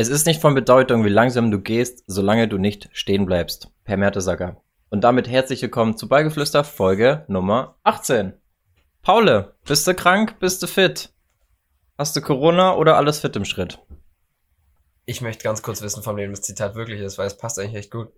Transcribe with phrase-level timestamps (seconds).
[0.00, 3.72] Es ist nicht von Bedeutung, wie langsam du gehst, solange du nicht stehen bleibst.
[3.82, 4.62] Per Mertesacker.
[4.90, 8.32] Und damit herzlich willkommen zu Beigeflüster Folge Nummer 18.
[9.02, 10.38] Paule, bist du krank?
[10.38, 11.12] Bist du fit?
[11.98, 13.80] Hast du Corona oder alles fit im Schritt?
[15.04, 17.74] Ich möchte ganz kurz wissen, von wem das Zitat wirklich ist, weil es passt eigentlich
[17.74, 18.12] echt gut.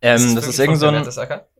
[0.00, 1.06] Ähm, das ist irgend so ein.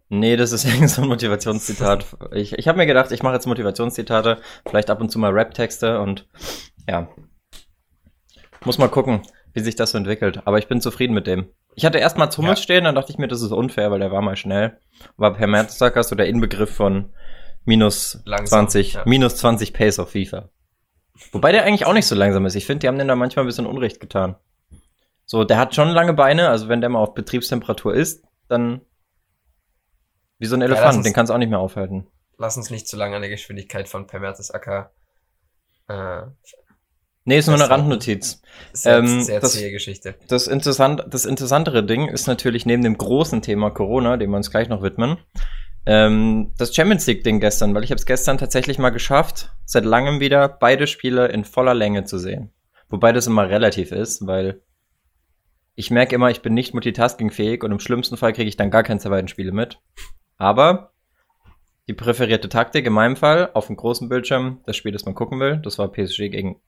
[0.08, 2.06] Nee, das ist irgend so ein Motivationszitat.
[2.32, 6.00] ich ich habe mir gedacht, ich mache jetzt Motivationszitate, vielleicht ab und zu mal Rap-Texte
[6.00, 6.26] und
[6.88, 7.10] ja.
[8.64, 9.22] Muss mal gucken,
[9.52, 10.42] wie sich das so entwickelt.
[10.44, 11.48] Aber ich bin zufrieden mit dem.
[11.74, 12.64] Ich hatte erst mal Hummels ja.
[12.64, 14.78] stehen, dann dachte ich mir, das ist unfair, weil der war mal schnell.
[15.16, 17.12] War per Mertesacker so der Inbegriff von
[17.64, 19.02] minus Langsam, 20, ja.
[19.06, 20.48] minus 20 Pace auf FIFA.
[21.32, 22.54] Wobei der eigentlich auch nicht so langsam ist.
[22.54, 24.36] Ich finde, die haben den da manchmal ein bisschen Unrecht getan.
[25.26, 28.80] So, der hat schon lange Beine, also wenn der mal auf Betriebstemperatur ist, dann
[30.38, 32.08] wie so ein Elefant, ja, den kannst du auch nicht mehr aufhalten.
[32.38, 34.90] Lass uns nicht zu lange an der Geschwindigkeit von Per Mertesacker
[35.86, 36.22] äh,
[37.24, 38.40] Nee, ist nur eine Randnotiz.
[38.72, 40.14] Sehr, ähm, sehr das, Geschichte.
[40.28, 44.50] Das, interessant, das interessantere Ding ist natürlich neben dem großen Thema Corona, dem wir uns
[44.50, 45.18] gleich noch widmen,
[45.86, 50.20] ähm, das Champions League-Ding gestern, weil ich habe es gestern tatsächlich mal geschafft, seit langem
[50.20, 52.52] wieder beide Spiele in voller Länge zu sehen.
[52.88, 54.62] Wobei das immer relativ ist, weil
[55.74, 58.82] ich merke immer, ich bin nicht multitaskingfähig und im schlimmsten Fall kriege ich dann gar
[58.82, 59.78] keins der beiden Spiele mit.
[60.36, 60.92] Aber
[61.88, 65.40] die präferierte Taktik in meinem Fall auf dem großen Bildschirm, das Spiel, das man gucken
[65.40, 66.60] will, das war PSG gegen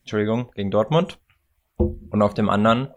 [0.00, 1.18] Entschuldigung, gegen Dortmund.
[1.76, 2.92] Und auf dem anderen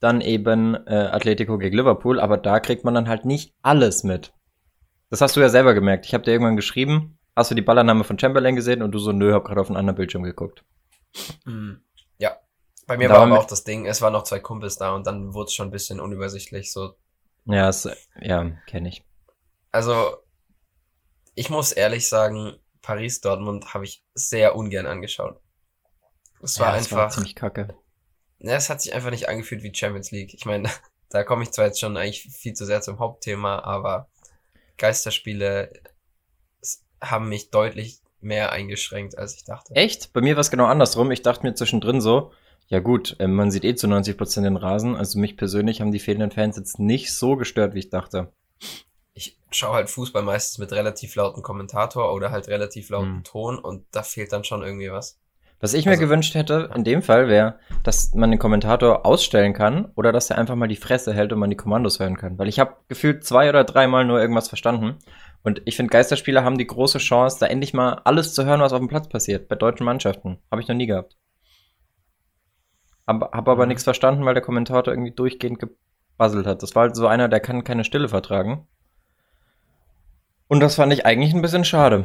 [0.00, 4.32] dann eben äh, Atletico gegen Liverpool, aber da kriegt man dann halt nicht alles mit.
[5.10, 6.06] Das hast du ja selber gemerkt.
[6.06, 9.12] Ich habe dir irgendwann geschrieben, hast du die Ballername von Chamberlain gesehen und du so,
[9.12, 10.64] nö, hab gerade auf einen anderen Bildschirm geguckt.
[11.44, 11.80] Mhm.
[12.18, 12.36] Ja.
[12.86, 15.34] Bei mir war aber auch das Ding, es waren noch zwei Kumpels da und dann
[15.34, 16.94] wurde es schon ein bisschen unübersichtlich, so.
[17.44, 17.88] Ja, es,
[18.20, 19.04] ja, kenne ich.
[19.72, 20.16] Also,
[21.34, 25.40] ich muss ehrlich sagen, Paris-Dortmund habe ich sehr ungern angeschaut.
[26.42, 26.96] Es war ja, einfach.
[26.96, 27.68] War ziemlich kacke.
[28.38, 30.34] Ja, es hat sich einfach nicht angefühlt wie Champions League.
[30.34, 30.70] Ich meine,
[31.10, 34.08] da komme ich zwar jetzt schon eigentlich viel zu sehr zum Hauptthema, aber
[34.76, 35.72] Geisterspiele
[37.00, 39.74] haben mich deutlich mehr eingeschränkt, als ich dachte.
[39.74, 40.12] Echt?
[40.12, 41.10] Bei mir war es genau andersrum.
[41.10, 42.32] Ich dachte mir zwischendrin so,
[42.66, 44.96] ja gut, ähm, man sieht eh zu 90 Prozent den Rasen.
[44.96, 48.32] Also mich persönlich haben die fehlenden Fans jetzt nicht so gestört, wie ich dachte.
[49.14, 53.24] Ich schaue halt Fußball meistens mit relativ lauten Kommentator oder halt relativ lauten hm.
[53.24, 55.18] Ton und da fehlt dann schon irgendwie was.
[55.60, 59.54] Was ich mir also, gewünscht hätte, in dem Fall wäre, dass man den Kommentator ausstellen
[59.54, 62.38] kann oder dass er einfach mal die Fresse hält und man die Kommandos hören kann.
[62.38, 64.98] Weil ich habe gefühlt zwei oder dreimal nur irgendwas verstanden.
[65.42, 68.72] Und ich finde, Geisterspieler haben die große Chance, da endlich mal alles zu hören, was
[68.72, 69.48] auf dem Platz passiert.
[69.48, 70.38] Bei deutschen Mannschaften.
[70.50, 71.16] Habe ich noch nie gehabt.
[73.06, 73.68] Hab, hab aber mhm.
[73.68, 76.62] nichts verstanden, weil der Kommentator irgendwie durchgehend gebasselt hat.
[76.62, 78.68] Das war halt so einer, der kann keine Stille vertragen.
[80.46, 82.04] Und das fand ich eigentlich ein bisschen schade.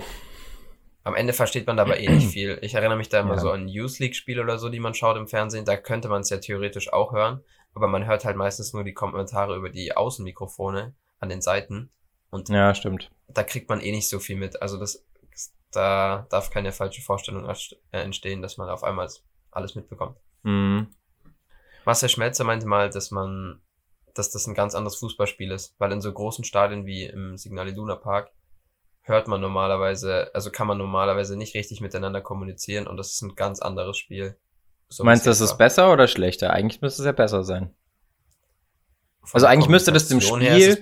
[1.04, 2.58] Am Ende versteht man dabei eh nicht viel.
[2.62, 3.40] Ich erinnere mich da immer ja.
[3.40, 5.66] so an News League-Spiele oder so, die man schaut im Fernsehen.
[5.66, 7.44] Da könnte man es ja theoretisch auch hören,
[7.74, 11.92] aber man hört halt meistens nur die Kommentare über die Außenmikrofone an den Seiten.
[12.30, 13.12] Und ja, stimmt.
[13.28, 14.62] Da kriegt man eh nicht so viel mit.
[14.62, 15.06] Also das,
[15.72, 17.56] da darf keine falsche Vorstellung äh,
[17.92, 19.10] entstehen, dass man auf einmal
[19.52, 20.18] alles mitbekommt.
[20.44, 20.88] Mhm.
[21.86, 23.62] Marcel Schmelzer meinte mal, dass man,
[24.14, 27.68] dass das ein ganz anderes Fußballspiel ist, weil in so großen Stadien wie im Signal
[27.68, 28.32] Iduna Park
[29.04, 33.36] hört man normalerweise, also kann man normalerweise nicht richtig miteinander kommunizieren und das ist ein
[33.36, 34.38] ganz anderes Spiel.
[34.90, 36.52] So Meinst du, das ist besser oder schlechter?
[36.52, 37.76] Eigentlich müsste es ja besser sein.
[39.24, 40.76] Von also eigentlich müsste das dem Spiel,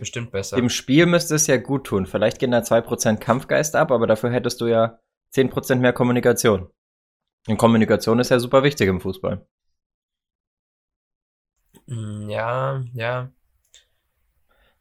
[0.55, 2.07] dem Spiel müsste es ja gut tun.
[2.07, 4.99] Vielleicht gehen da 2% Kampfgeist ab, aber dafür hättest du ja
[5.35, 6.69] 10% mehr Kommunikation.
[7.47, 9.45] Und Kommunikation ist ja super wichtig im Fußball.
[11.85, 13.31] Mm, ja, ja.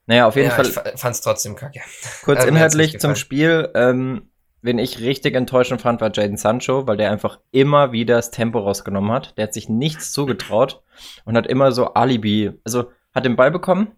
[0.07, 0.67] Naja, auf jeden ja, Fall.
[0.67, 1.81] Ich fand's trotzdem kacke.
[2.25, 3.71] Kurz inhaltlich zum Spiel.
[3.75, 4.31] Ähm,
[4.63, 8.59] wen ich richtig enttäuschend fand, war Jaden Sancho, weil der einfach immer wieder das Tempo
[8.59, 9.37] rausgenommen hat.
[9.39, 10.83] Der hat sich nichts zugetraut
[11.25, 13.93] und hat immer so Alibi, also hat den Ball bekommen,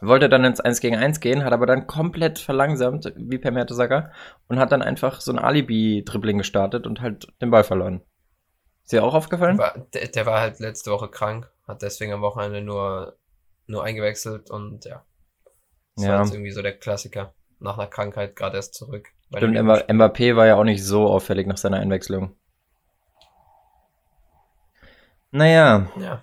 [0.00, 4.12] wollte dann ins 1 gegen 1 gehen, hat aber dann komplett verlangsamt, wie per Mertesacker,
[4.48, 8.02] und hat dann einfach so ein Alibi-Dribbling gestartet und halt den Ball verloren.
[8.84, 9.58] Ist dir auch aufgefallen?
[9.58, 13.16] War, der, der, war halt letzte Woche krank, hat deswegen am Wochenende nur,
[13.66, 15.04] nur eingewechselt und ja.
[15.96, 16.12] Das ja.
[16.12, 17.34] war jetzt irgendwie so der Klassiker.
[17.58, 19.08] Nach einer Krankheit gerade erst zurück.
[19.36, 22.34] Stimmt, Mbappé war ja auch nicht so auffällig nach seiner Einwechslung.
[25.30, 25.90] Naja.
[26.00, 26.22] Ja.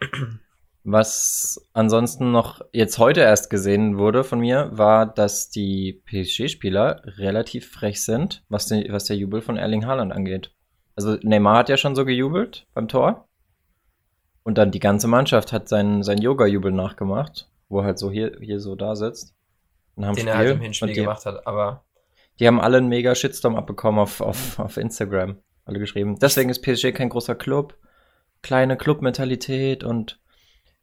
[0.84, 7.72] Was ansonsten noch jetzt heute erst gesehen wurde von mir, war, dass die PSG-Spieler relativ
[7.72, 10.54] frech sind, was, die, was der Jubel von Erling Haaland angeht.
[10.94, 13.28] Also Neymar hat ja schon so gejubelt beim Tor.
[14.44, 18.36] Und dann die ganze Mannschaft hat seinen, seinen Yoga-Jubel nachgemacht wo er halt so hier,
[18.40, 19.34] hier so da sitzt.
[19.96, 21.84] Den Spiel, er halt im Hinspiel die, gemacht hat, aber.
[22.38, 25.38] Die haben alle einen mega Shitstorm abbekommen auf, auf, auf Instagram.
[25.64, 26.18] Alle geschrieben.
[26.20, 27.76] Deswegen ist PSG kein großer Club.
[28.42, 30.20] kleine Clubmentalität und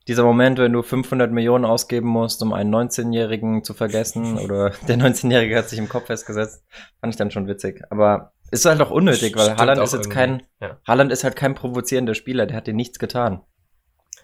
[0.07, 4.97] dieser Moment, wenn du 500 Millionen ausgeben musst, um einen 19-Jährigen zu vergessen oder der
[4.97, 6.65] 19-Jährige hat sich im Kopf festgesetzt,
[6.99, 7.83] fand ich dann schon witzig.
[7.89, 10.77] Aber ist halt auch unnötig, weil Stimmt Haaland ist jetzt kein, ja.
[10.85, 13.41] Haaland ist halt kein provozierender Spieler, der hat dir nichts getan.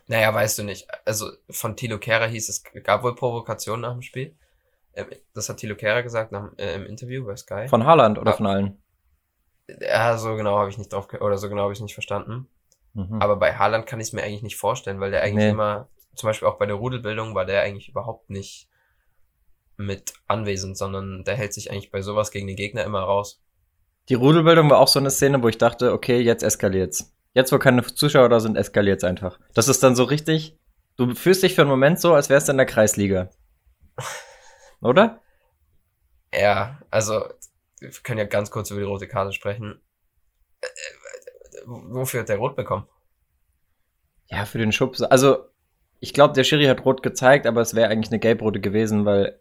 [0.09, 0.87] Naja, weißt du nicht.
[1.05, 4.35] Also von Tilo Kehrer hieß es, gab wohl Provokationen nach dem Spiel.
[4.95, 7.67] Ähm, das hat Tilo Kehrer gesagt nach, äh, im Interview bei Sky.
[7.67, 8.81] Von Haaland oder ah, von allen?
[9.79, 12.47] Ja, so genau habe ich nicht drauf, oder so genau habe ich nicht verstanden.
[12.95, 13.21] Mhm.
[13.21, 15.51] Aber bei Haaland kann ich es mir eigentlich nicht vorstellen, weil der eigentlich nee.
[15.51, 18.67] immer, zum Beispiel auch bei der Rudelbildung, war der eigentlich überhaupt nicht
[19.77, 23.43] mit anwesend, sondern der hält sich eigentlich bei sowas gegen den Gegner immer raus.
[24.09, 27.13] Die Rudelbildung war auch so eine Szene, wo ich dachte, okay, jetzt eskaliert's.
[27.33, 29.39] Jetzt, wo keine Zuschauer da sind, eskaliert's einfach.
[29.53, 30.57] Das ist dann so richtig,
[30.97, 33.29] du fühlst dich für einen Moment so, als wärst du in der Kreisliga.
[34.81, 35.21] Oder?
[36.33, 37.25] Ja, also,
[37.79, 39.81] wir können ja ganz kurz über die rote Karte sprechen.
[40.61, 40.67] Äh,
[41.65, 42.87] wofür hat der Rot bekommen?
[44.27, 45.01] Ja, für den Schubs.
[45.01, 45.45] Also,
[45.99, 49.39] ich glaube, der Schiri hat Rot gezeigt, aber es wäre eigentlich eine Gelbrote gewesen, weil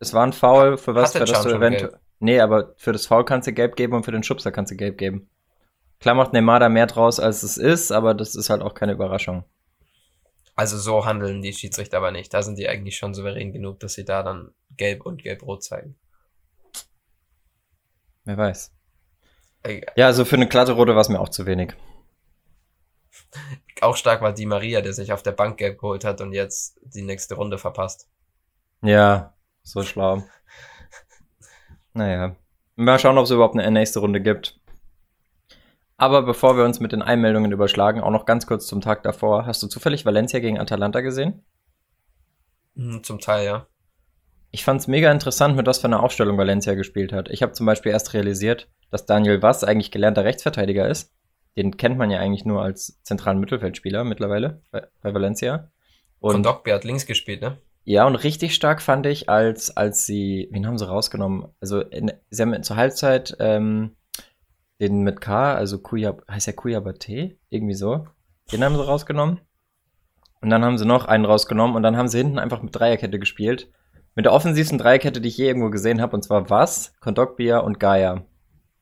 [0.00, 1.98] es war ein Foul, für was für das du eventuell.
[2.18, 4.76] Nee, aber für das Foul kannst du gelb geben und für den Schubser kannst du
[4.76, 5.30] gelb geben.
[6.00, 8.92] Klar macht Neymar da mehr draus, als es ist, aber das ist halt auch keine
[8.92, 9.44] Überraschung.
[10.56, 12.32] Also so handeln die Schiedsrichter aber nicht.
[12.34, 15.98] Da sind die eigentlich schon souverän genug, dass sie da dann gelb und gelb-rot zeigen.
[18.24, 18.72] Wer weiß.
[19.62, 19.92] Egal.
[19.96, 21.74] Ja, also für eine glatte Rote war es mir auch zu wenig.
[23.80, 26.78] Auch stark war die Maria, der sich auf der Bank gelb geholt hat und jetzt
[26.82, 28.10] die nächste Runde verpasst.
[28.82, 30.22] Ja, so schlau.
[31.94, 32.36] Naja.
[32.76, 34.59] Mal schauen, ob es überhaupt eine nächste Runde gibt.
[36.00, 39.44] Aber bevor wir uns mit den Einmeldungen überschlagen, auch noch ganz kurz zum Tag davor.
[39.44, 41.44] Hast du zufällig Valencia gegen Atalanta gesehen?
[42.74, 43.66] Hm, zum Teil, ja.
[44.50, 47.28] Ich fand's mega interessant, mit was für einer Aufstellung Valencia gespielt hat.
[47.28, 51.12] Ich habe zum Beispiel erst realisiert, dass Daniel Wass eigentlich gelernter Rechtsverteidiger ist.
[51.58, 55.70] Den kennt man ja eigentlich nur als zentralen Mittelfeldspieler mittlerweile bei, bei Valencia.
[56.18, 57.58] Und Von Dogby hat links gespielt, ne?
[57.84, 61.48] Ja, und richtig stark fand ich, als, als sie, wen haben sie rausgenommen?
[61.60, 63.96] Also, in, sie haben zur Halbzeit ähm,
[64.80, 67.36] den mit K, also Kuya, heißt der Kuyabate?
[67.48, 68.06] Irgendwie so.
[68.50, 69.40] Den haben sie rausgenommen.
[70.40, 73.18] Und dann haben sie noch einen rausgenommen und dann haben sie hinten einfach mit Dreierkette
[73.18, 73.70] gespielt.
[74.14, 76.94] Mit der offensivsten Dreierkette, die ich je irgendwo gesehen habe, und zwar was?
[77.00, 78.24] Kondogbia und Gaia.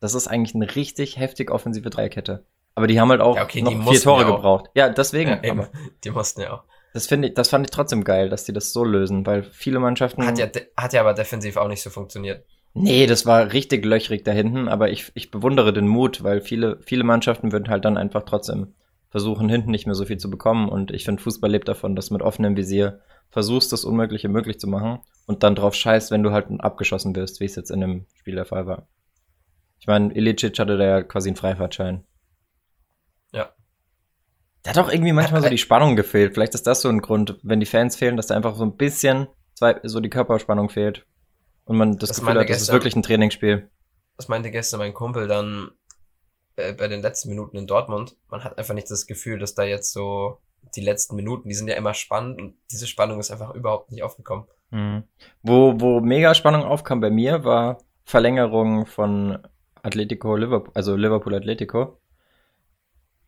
[0.00, 2.46] Das ist eigentlich eine richtig heftig offensive Dreierkette.
[2.76, 4.70] Aber die haben halt auch ja, okay, noch vier Tore ja gebraucht.
[4.74, 5.30] Ja, deswegen.
[5.30, 5.66] Ja, eben.
[6.04, 6.62] Die mussten ja auch.
[6.94, 9.80] Das finde ich, das fand ich trotzdem geil, dass die das so lösen, weil viele
[9.80, 10.24] Mannschaften.
[10.24, 10.46] Hat ja,
[10.76, 12.46] hat ja aber defensiv auch nicht so funktioniert.
[12.74, 16.78] Nee, das war richtig löchrig da hinten, aber ich, ich bewundere den Mut, weil viele,
[16.82, 18.74] viele Mannschaften würden halt dann einfach trotzdem
[19.10, 20.68] versuchen, hinten nicht mehr so viel zu bekommen.
[20.68, 23.00] Und ich finde, Fußball lebt davon, dass du mit offenem Visier
[23.30, 27.40] versuchst, das Unmögliche möglich zu machen und dann drauf scheißt, wenn du halt abgeschossen wirst,
[27.40, 28.86] wie es jetzt in dem Spiel der Fall war.
[29.80, 32.04] Ich meine, Ilicic hatte da ja quasi einen Freifahrtschein.
[33.32, 33.50] Ja.
[34.62, 36.34] Da hat auch irgendwie manchmal so die Spannung gefehlt.
[36.34, 38.76] Vielleicht ist das so ein Grund, wenn die Fans fehlen, dass da einfach so ein
[38.76, 41.06] bisschen zwei, so die Körperspannung fehlt.
[41.68, 43.70] Und man das, das Gefühl hat, das ist wirklich ein Trainingsspiel.
[44.16, 45.70] Das meinte gestern mein Kumpel dann
[46.56, 48.16] äh, bei den letzten Minuten in Dortmund.
[48.28, 50.40] Man hat einfach nicht das Gefühl, dass da jetzt so
[50.74, 54.02] die letzten Minuten, die sind ja immer spannend und diese Spannung ist einfach überhaupt nicht
[54.02, 54.46] aufgekommen.
[54.70, 55.04] Mhm.
[55.42, 59.38] Wo, wo mega Spannung aufkam bei mir, war Verlängerung von
[59.82, 62.00] Atletico Liverpool, also Liverpool Atletico.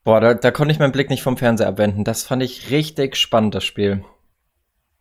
[0.02, 2.04] Boah, da, da konnte ich meinen Blick nicht vom Fernseher abwenden.
[2.04, 4.04] Das fand ich richtig spannend, das Spiel.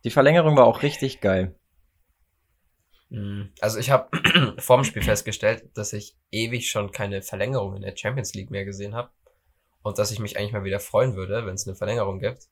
[0.04, 1.56] Die Verlängerung war auch richtig geil.
[3.10, 3.52] Mhm.
[3.60, 4.08] Also ich habe
[4.58, 8.94] vorm Spiel festgestellt, dass ich ewig schon keine Verlängerung in der Champions League mehr gesehen
[8.94, 9.10] habe.
[9.82, 12.48] Und dass ich mich eigentlich mal wieder freuen würde, wenn es eine Verlängerung gibt.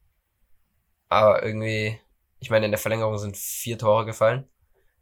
[1.09, 1.99] Aber irgendwie,
[2.41, 4.49] ich meine, in der Verlängerung sind vier Tore gefallen.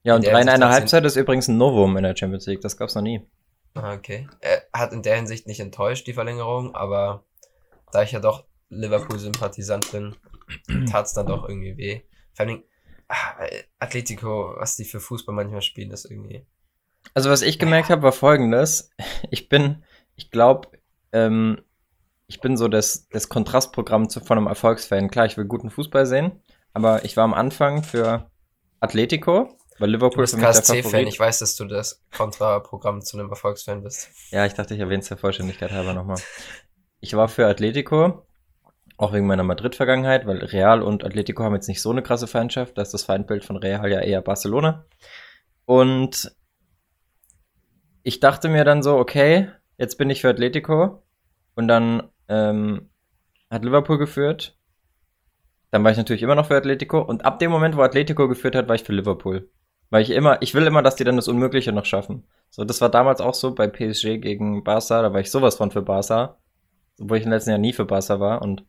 [0.02, 2.60] Ja, und drei in einer Halbzeit ist übrigens ein Novum in der Champions League.
[2.60, 3.26] Das gab's noch nie.
[3.74, 4.28] Ah, okay.
[4.40, 7.24] Er hat in der Hinsicht nicht enttäuscht, die Verlängerung, aber
[7.92, 10.16] da ich ja doch Liverpool-Sympathisant bin,
[10.90, 12.02] tat es dann doch irgendwie weh.
[12.34, 12.62] Vor allem,
[13.08, 13.46] ah,
[13.78, 16.46] Atletico, was die für Fußball manchmal spielen, ist irgendwie.
[17.14, 18.90] Also, was ich gemerkt habe, war folgendes.
[19.30, 19.84] Ich bin,
[20.16, 20.68] ich glaube,
[21.12, 21.62] ähm,
[22.26, 25.10] ich bin so das, das Kontrastprogramm zu, von einem Erfolgsfan.
[25.10, 28.30] Klar, ich will guten Fußball sehen, aber ich war am Anfang für
[28.80, 31.06] Atletico, weil Liverpool ist KSC-Fan.
[31.06, 34.10] Ich weiß, dass du das Kontraprogramm zu einem Erfolgsfan bist.
[34.30, 36.18] Ja, ich dachte, ich erwähne es der Vollständigkeit halber nochmal.
[37.00, 38.26] Ich war für Atletico,
[38.96, 42.78] auch wegen meiner Madrid-Vergangenheit, weil Real und Atletico haben jetzt nicht so eine krasse Feindschaft.
[42.78, 44.86] Da ist das Feindbild von Real ja eher Barcelona.
[45.66, 46.32] Und
[48.02, 51.02] ich dachte mir dann so, okay, jetzt bin ich für Atletico.
[51.54, 52.90] Und dann ähm,
[53.50, 54.56] hat Liverpool geführt.
[55.70, 57.00] Dann war ich natürlich immer noch für Atletico.
[57.00, 59.50] Und ab dem Moment, wo Atletico geführt hat, war ich für Liverpool.
[59.90, 62.24] Weil ich immer, ich will immer, dass die dann das Unmögliche noch schaffen.
[62.50, 65.70] So, das war damals auch so bei PSG gegen Barca, da war ich sowas von
[65.70, 66.38] für Barca.
[67.00, 68.42] obwohl ich im letzten Jahr nie für Barca war.
[68.42, 68.64] Und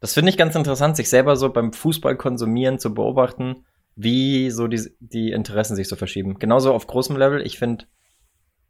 [0.00, 3.64] das finde ich ganz interessant, sich selber so beim Fußball konsumieren zu beobachten,
[3.96, 6.38] wie so die, die Interessen sich so verschieben.
[6.38, 7.44] Genauso auf großem Level.
[7.44, 7.86] Ich finde,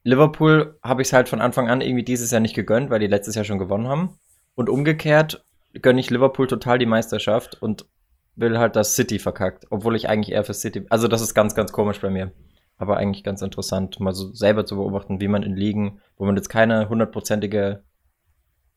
[0.03, 3.07] Liverpool habe ich es halt von Anfang an irgendwie dieses Jahr nicht gegönnt, weil die
[3.07, 4.19] letztes Jahr schon gewonnen haben.
[4.55, 5.45] Und umgekehrt
[5.83, 7.87] gönne ich Liverpool total die Meisterschaft und
[8.37, 10.87] will halt, dass City verkackt, obwohl ich eigentlich eher für City.
[10.89, 12.33] Also das ist ganz, ganz komisch bei mir.
[12.79, 16.37] Aber eigentlich ganz interessant, mal so selber zu beobachten, wie man in Ligen, wo man
[16.37, 17.83] jetzt keine hundertprozentige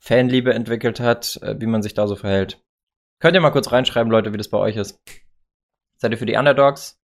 [0.02, 2.60] Fanliebe entwickelt hat, äh, wie man sich da so verhält.
[3.20, 5.00] Könnt ihr mal kurz reinschreiben, Leute, wie das bei euch ist.
[5.98, 7.00] Seid ihr für die Underdogs?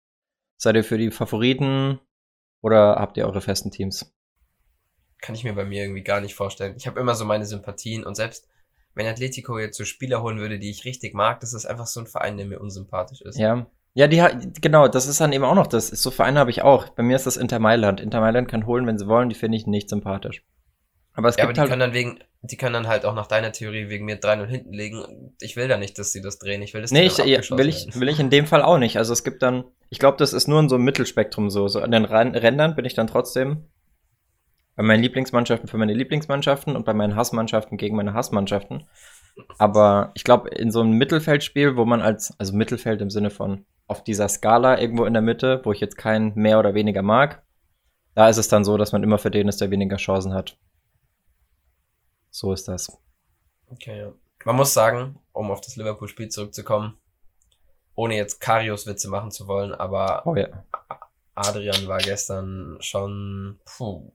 [0.57, 1.99] Seid ihr für die Favoriten?
[2.63, 4.15] Oder habt ihr eure festen Teams?
[5.21, 6.77] Kann ich mir bei mir irgendwie gar nicht vorstellen.
[6.77, 8.49] Ich habe immer so meine Sympathien und selbst
[8.95, 11.99] wenn Atletico jetzt so Spieler holen würde, die ich richtig mag, das ist einfach so
[11.99, 13.37] ein Verein, der mir unsympathisch ist.
[13.37, 13.67] Ja.
[13.95, 14.23] Ja, die
[14.61, 15.89] genau, das ist dann eben auch noch das.
[15.89, 16.89] So Vereine habe ich auch.
[16.91, 18.01] Bei mir ist das Inter Mailand.
[18.01, 20.45] Inter Mailand kann holen, wenn sie wollen, die finde ich nicht sympathisch.
[21.15, 23.15] Aber es ja, gibt aber die halt können dann wegen, die können dann halt auch
[23.15, 25.35] nach deiner Theorie wegen mir 3-0 hinten legen.
[25.41, 26.61] Ich will da nicht, dass sie das drehen.
[26.61, 28.99] Ich will das Nee, ich, ja, will ich, will ich in dem Fall auch nicht.
[28.99, 31.69] Also es gibt dann, ich glaube, das ist nur in so einem Mittelspektrum so.
[31.69, 33.69] So an den Rändern bin ich dann trotzdem
[34.77, 38.89] bei meinen Lieblingsmannschaften für meine Lieblingsmannschaften und bei meinen Hassmannschaften gegen meine Hassmannschaften.
[39.59, 43.65] Aber ich glaube, in so einem Mittelfeldspiel, wo man als, also Mittelfeld im Sinne von
[43.87, 47.43] auf dieser Skala irgendwo in der Mitte, wo ich jetzt keinen mehr oder weniger mag,
[48.15, 50.57] da ist es dann so, dass man immer für den ist, der weniger Chancen hat.
[52.35, 52.91] So ist das.
[53.71, 54.13] Okay, ja.
[54.45, 56.99] Man muss sagen, um auf das Liverpool-Spiel zurückzukommen,
[57.95, 60.49] ohne jetzt Karius-Witze machen zu wollen, aber oh, ja.
[61.37, 64.11] Adrian war gestern schon puh,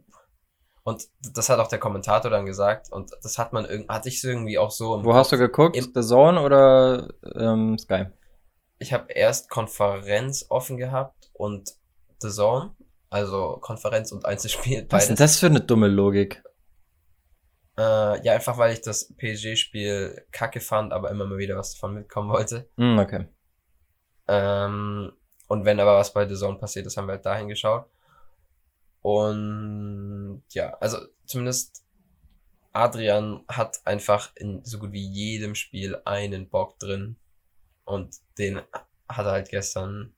[0.84, 2.92] und das hat auch der Kommentator dann gesagt.
[2.92, 5.00] Und das hat man irgendwie, hatte ich irgendwie auch so.
[5.02, 5.16] Wo Kopf.
[5.16, 5.78] hast du geguckt?
[5.78, 8.08] Im, The Zone oder ähm, Sky?
[8.80, 11.74] Ich habe erst Konferenz offen gehabt und
[12.20, 12.76] The Zone.
[13.10, 14.88] Also Konferenz und Einzelspiel.
[14.90, 16.44] Was ist denn das für eine dumme Logik?
[17.80, 21.94] Äh, ja, einfach weil ich das PSG-Spiel kacke fand, aber immer mal wieder was davon
[21.94, 22.70] mitkommen wollte.
[22.76, 23.26] Mm, okay.
[24.28, 25.14] Ähm,
[25.48, 27.86] und wenn aber was bei The Zone passiert ist, haben wir halt dahin geschaut.
[29.02, 31.86] Und ja, also zumindest
[32.74, 37.16] Adrian hat einfach in so gut wie jedem Spiel einen Bock drin.
[37.86, 38.58] Und den
[39.08, 40.14] hat er halt gestern,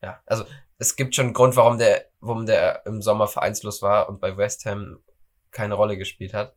[0.00, 0.44] ja, also
[0.78, 4.36] es gibt schon einen Grund, warum der, warum der im Sommer vereinslos war und bei
[4.36, 5.02] West Ham
[5.50, 6.54] keine Rolle gespielt hat.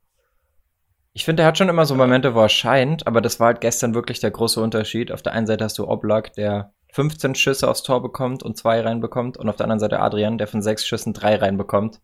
[1.13, 3.62] Ich finde, er hat schon immer so Momente, wo er scheint, aber das war halt
[3.62, 5.12] gestern wirklich der große Unterschied.
[5.12, 8.82] Auf der einen Seite hast du Oblak, der 15 Schüsse aufs Tor bekommt und zwei
[8.82, 12.01] reinbekommt und auf der anderen Seite Adrian, der von sechs Schüssen drei reinbekommt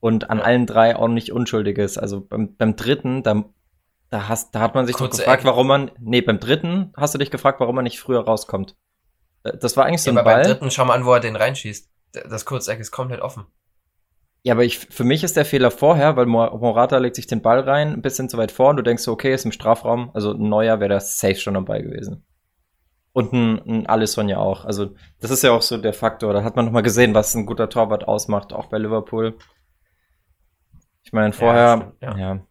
[0.00, 0.44] und an ja.
[0.44, 1.98] allen drei auch nicht unschuldig ist.
[1.98, 3.44] Also beim, beim dritten, da,
[4.10, 5.46] da, hast, da hat man sich Kurze doch gefragt, Eck.
[5.46, 8.76] warum man, nee, beim dritten hast du dich gefragt, warum man nicht früher rauskommt.
[9.42, 10.42] Äh, das war eigentlich so ja, ein aber Ball.
[10.42, 11.90] beim dritten schau mal an, wo er den reinschießt.
[12.28, 13.46] Das Kurzeck ist komplett offen.
[14.44, 17.60] Ja, aber ich, für mich ist der Fehler vorher, weil Morata legt sich den Ball
[17.60, 20.32] rein, ein bisschen zu weit vor und du denkst so, okay, ist im Strafraum, also
[20.32, 22.26] ein neuer wäre das safe schon am Ball gewesen.
[23.14, 24.66] Und ein, ein Alisson ja auch.
[24.66, 26.34] Also, das ist ja auch so der Faktor.
[26.34, 29.38] Da hat man nochmal gesehen, was ein guter Torwart ausmacht, auch bei Liverpool.
[31.04, 32.46] Ich meine, vorher, ja, ja.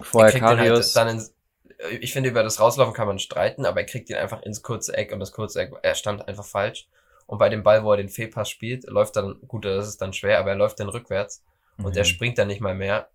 [0.00, 0.94] vorher halt Karius.
[0.94, 4.42] Halt in, ich finde, über das Rauslaufen kann man streiten, aber er kriegt ihn einfach
[4.42, 6.88] ins kurze Eck und das kurze Eck, er stand einfach falsch.
[7.26, 10.12] Und bei dem Ball, wo er den Fehlpass spielt, läuft dann, gut, das ist dann
[10.12, 11.44] schwer, aber er läuft dann rückwärts
[11.76, 11.86] mhm.
[11.86, 13.08] und er springt dann nicht mal mehr.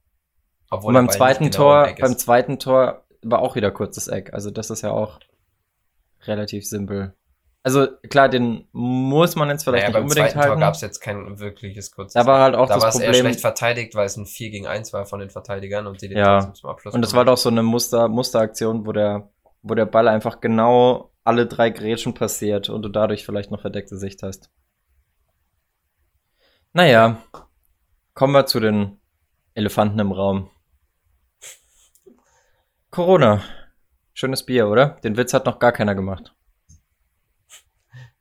[0.70, 4.34] Obwohl und beim zweiten genau Tor, beim zweiten Tor war auch wieder kurzes Eck.
[4.34, 5.20] Also das ist ja auch
[6.26, 7.14] relativ simpel.
[7.64, 10.52] Also klar, den muss man jetzt vielleicht naja, nicht unbedingt halten.
[10.52, 12.14] Tor gab es jetzt kein wirkliches kurzes.
[12.14, 13.02] Da war halt auch da das Problem.
[13.02, 15.30] Da war es eher schlecht verteidigt, weil es ein 4 gegen 1 war von den
[15.30, 16.54] Verteidigern und die den ja.
[16.54, 16.94] zum Abschluss.
[16.94, 19.30] Und das war doch so eine Muster, Musteraktion, wo der,
[19.64, 23.98] wo der Ball einfach genau alle drei Grätschen passiert und du dadurch vielleicht noch verdeckte
[23.98, 24.50] Sicht hast.
[26.72, 27.22] Naja,
[28.14, 29.00] kommen wir zu den
[29.54, 30.50] Elefanten im Raum.
[32.92, 33.44] Corona.
[34.14, 35.00] Schönes Bier, oder?
[35.04, 36.34] Den Witz hat noch gar keiner gemacht.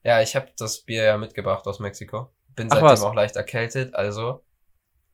[0.03, 2.31] Ja, ich habe das Bier ja mitgebracht aus Mexiko.
[2.57, 3.03] Bin seitdem was?
[3.03, 4.45] auch leicht erkältet, also.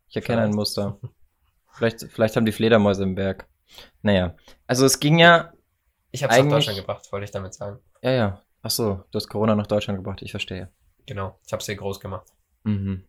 [0.09, 0.53] Ich erkenne vielleicht.
[0.53, 0.99] ein Muster.
[1.73, 3.47] Vielleicht, vielleicht haben die Fledermäuse im Berg.
[4.01, 4.35] Naja,
[4.67, 5.53] also es ging ja.
[6.13, 7.81] Ich habe es nach Deutschland gebracht, wollte ich damit sagen.
[8.03, 8.43] Ja, ja.
[8.63, 10.69] Ach so, du hast Corona nach Deutschland gebracht, ich verstehe.
[11.07, 12.29] Genau, ich habe es hier groß gemacht.
[12.63, 13.05] Mhm.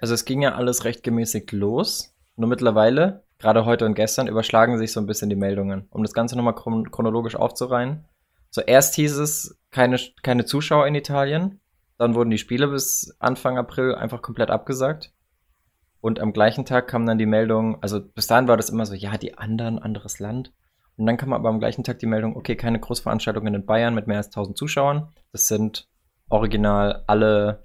[0.00, 2.14] Also es ging ja alles recht gemäßigt los.
[2.36, 5.88] Nur mittlerweile gerade heute und gestern überschlagen sich so ein bisschen die Meldungen.
[5.90, 8.04] Um das Ganze nochmal chron chronologisch aufzureihen.
[8.50, 11.60] Zuerst hieß es keine, keine Zuschauer in Italien.
[11.98, 15.12] Dann wurden die Spiele bis Anfang April einfach komplett abgesagt.
[16.00, 18.94] Und am gleichen Tag kam dann die Meldung, also bis dahin war das immer so,
[18.94, 20.52] ja, die anderen, anderes Land.
[21.00, 24.06] Und dann kam aber am gleichen Tag die Meldung, okay, keine Großveranstaltungen in Bayern mit
[24.06, 25.08] mehr als 1000 Zuschauern.
[25.32, 25.88] Das sind
[26.28, 27.64] original alle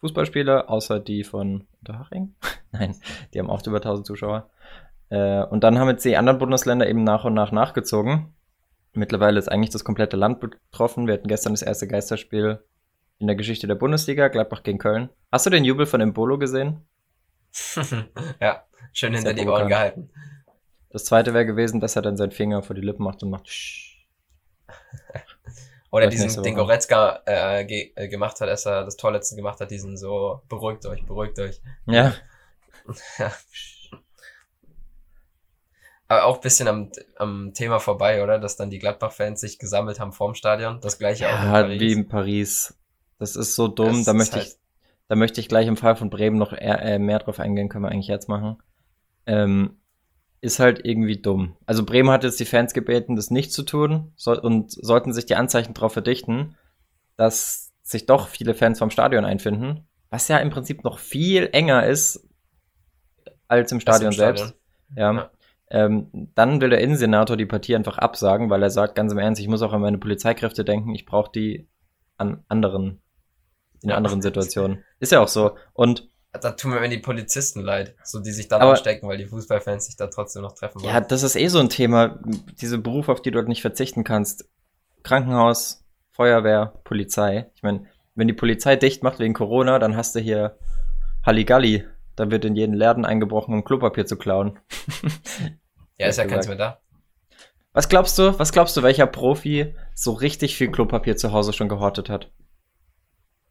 [0.00, 2.34] Fußballspiele, außer die von Unterhaching.
[2.72, 2.94] Nein,
[3.32, 4.50] die haben auch über 1000 Zuschauer.
[5.08, 8.34] Äh, und dann haben jetzt die anderen Bundesländer eben nach und nach nachgezogen.
[8.92, 11.06] Mittlerweile ist eigentlich das komplette Land betroffen.
[11.06, 12.62] Wir hatten gestern das erste Geisterspiel
[13.18, 15.08] in der Geschichte der Bundesliga, Gladbach gegen Köln.
[15.30, 16.84] Hast du den Jubel von Embolo gesehen?
[18.42, 20.10] ja, schön hinter die Ohren gehalten.
[20.92, 23.48] Das zweite wäre gewesen, dass er dann seinen Finger vor die Lippen macht und macht.
[25.90, 29.70] Oder diesen, den Goretzka äh, ge äh, gemacht hat, als er das Torletzte gemacht hat,
[29.70, 31.60] diesen so, beruhigt euch, beruhigt euch.
[31.86, 32.14] Ja.
[33.18, 33.32] ja.
[36.08, 38.38] Aber auch ein bisschen am, am Thema vorbei, oder?
[38.38, 40.78] Dass dann die Gladbach-Fans sich gesammelt haben vorm Stadion.
[40.82, 41.80] Das gleiche ja, auch in Paris.
[41.80, 42.78] wie in Paris.
[43.18, 43.96] Das ist so dumm.
[43.96, 44.56] Das da möchte halt ich,
[45.08, 47.84] da möchte ich gleich im Fall von Bremen noch eher, äh, mehr drauf eingehen, können
[47.84, 48.62] wir eigentlich jetzt machen.
[49.26, 49.81] Ähm,
[50.42, 51.56] ist halt irgendwie dumm.
[51.66, 55.24] Also Bremen hat jetzt die Fans gebeten, das nicht zu tun soll, und sollten sich
[55.24, 56.56] die Anzeichen darauf verdichten,
[57.16, 61.86] dass sich doch viele Fans vom Stadion einfinden, was ja im Prinzip noch viel enger
[61.86, 62.28] ist
[63.46, 64.36] als im Stadion, im Stadion.
[64.36, 64.60] selbst.
[64.96, 65.12] Ja.
[65.12, 65.30] ja.
[65.70, 69.40] Ähm, dann will der Innensenator die Partie einfach absagen, weil er sagt, ganz im Ernst,
[69.40, 71.68] ich muss auch an meine Polizeikräfte denken, ich brauche die
[72.18, 73.00] an anderen,
[73.80, 73.96] in ja.
[73.96, 74.84] anderen Situationen.
[74.98, 75.56] Ist ja auch so.
[75.72, 79.86] Und da tun mir die Polizisten leid, so die sich dann anstecken, weil die Fußballfans
[79.86, 80.92] sich da trotzdem noch treffen wollen.
[80.92, 82.18] Ja, das ist eh so ein Thema,
[82.60, 84.48] diese Berufe, auf die du dort nicht verzichten kannst.
[85.02, 87.50] Krankenhaus, Feuerwehr, Polizei.
[87.54, 90.56] Ich meine, wenn die Polizei dicht macht wegen Corona, dann hast du hier
[91.24, 91.84] Halligalli.
[92.16, 94.58] Da wird in jeden Laden eingebrochen, um Klopapier zu klauen.
[95.98, 96.80] Ja, ist ja keins mehr da.
[97.74, 101.68] Was glaubst du, was glaubst du, welcher Profi so richtig viel Klopapier zu Hause schon
[101.68, 102.32] gehortet hat?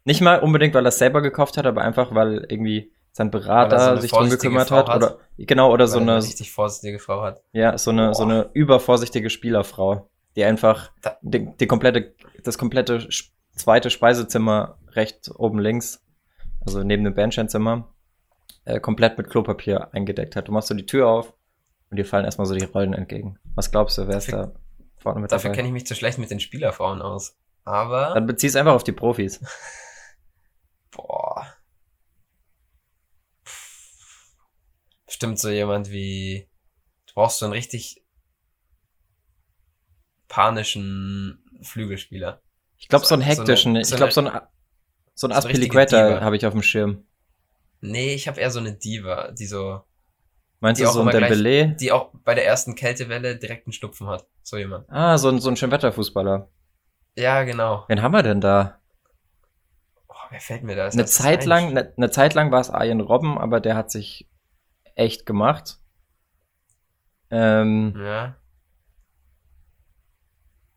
[0.04, 3.96] Nicht mal unbedingt, weil er es selber gekauft hat, aber einfach, weil irgendwie sein Berater
[3.96, 7.22] so sich drum gekümmert hat, hat, oder genau oder so eine, eine richtig vorsichtige Frau
[7.22, 7.42] hat.
[7.52, 8.14] Ja, so eine Boah.
[8.14, 10.90] so eine übervorsichtige Spielerfrau, die einfach
[11.20, 13.06] die, die komplette das komplette
[13.54, 16.02] zweite Speisezimmer rechts oben links,
[16.64, 17.92] also neben dem Bandsteinzimmer,
[18.64, 20.48] äh, komplett mit Klopapier eingedeckt hat.
[20.48, 21.34] Du machst so die Tür auf
[21.90, 23.38] und dir fallen erstmal so die Rollen entgegen.
[23.54, 24.52] Was glaubst du, wer ist da
[25.02, 27.36] vorne mit Dafür kenne ich mich zu schlecht mit den Spielerfrauen aus.
[27.64, 28.12] Aber.
[28.14, 29.40] Dann bezieh's einfach auf die Profis.
[30.92, 31.46] Boah.
[35.06, 36.48] Bestimmt so jemand wie.
[37.06, 38.02] Du brauchst so einen richtig
[40.28, 42.42] panischen Flügelspieler.
[42.78, 43.72] Ich glaube, so, einen hektischen.
[43.72, 44.40] So eine, so ich glaube, so ein,
[45.14, 47.06] so ein Aspilicueta habe ich auf dem Schirm.
[47.80, 49.82] Nee, ich habe eher so eine Diva, die so
[50.62, 51.66] Meinst du so ein Dembele?
[51.66, 54.28] Gleich, die auch bei der ersten Kältewelle direkt einen Schnupfen hat.
[54.44, 54.88] So jemand.
[54.88, 56.48] Ah, so ein, so ein Schönwetterfußballer.
[57.16, 57.84] Ja, genau.
[57.88, 58.80] Wen haben wir denn da?
[60.32, 60.88] Wer fällt mir da?
[60.88, 63.90] Ist eine Zeit lang, eine, eine Zeit lang war es Arjen Robben, aber der hat
[63.90, 64.28] sich
[64.96, 65.78] echt gemacht.
[67.30, 68.34] Ähm, ja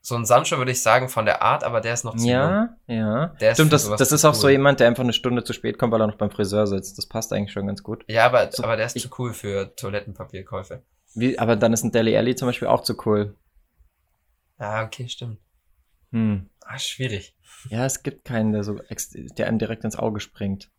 [0.05, 2.75] so ein Sancho würde ich sagen von der Art, aber der ist noch zu Ja,
[2.87, 2.95] jung.
[2.97, 3.27] ja.
[3.41, 4.39] Der Stimmt, das, das ist auch cool.
[4.39, 6.99] so jemand, der einfach eine Stunde zu spät kommt, weil er noch beim Friseur sitzt.
[6.99, 8.05] Das passt eigentlich schon ganz gut.
[8.07, 10.83] Ja, aber, so, aber der ist ich, zu cool für Toilettenpapierkäufe.
[11.15, 13.35] Wie, aber dann ist ein Deli Alli zum Beispiel auch zu cool.
[14.59, 15.39] Ah, okay, stimmt.
[16.11, 16.51] Hm.
[16.61, 17.34] Ah, schwierig.
[17.69, 18.79] Ja, es gibt keinen, der so,
[19.37, 20.69] der einem direkt ins Auge springt.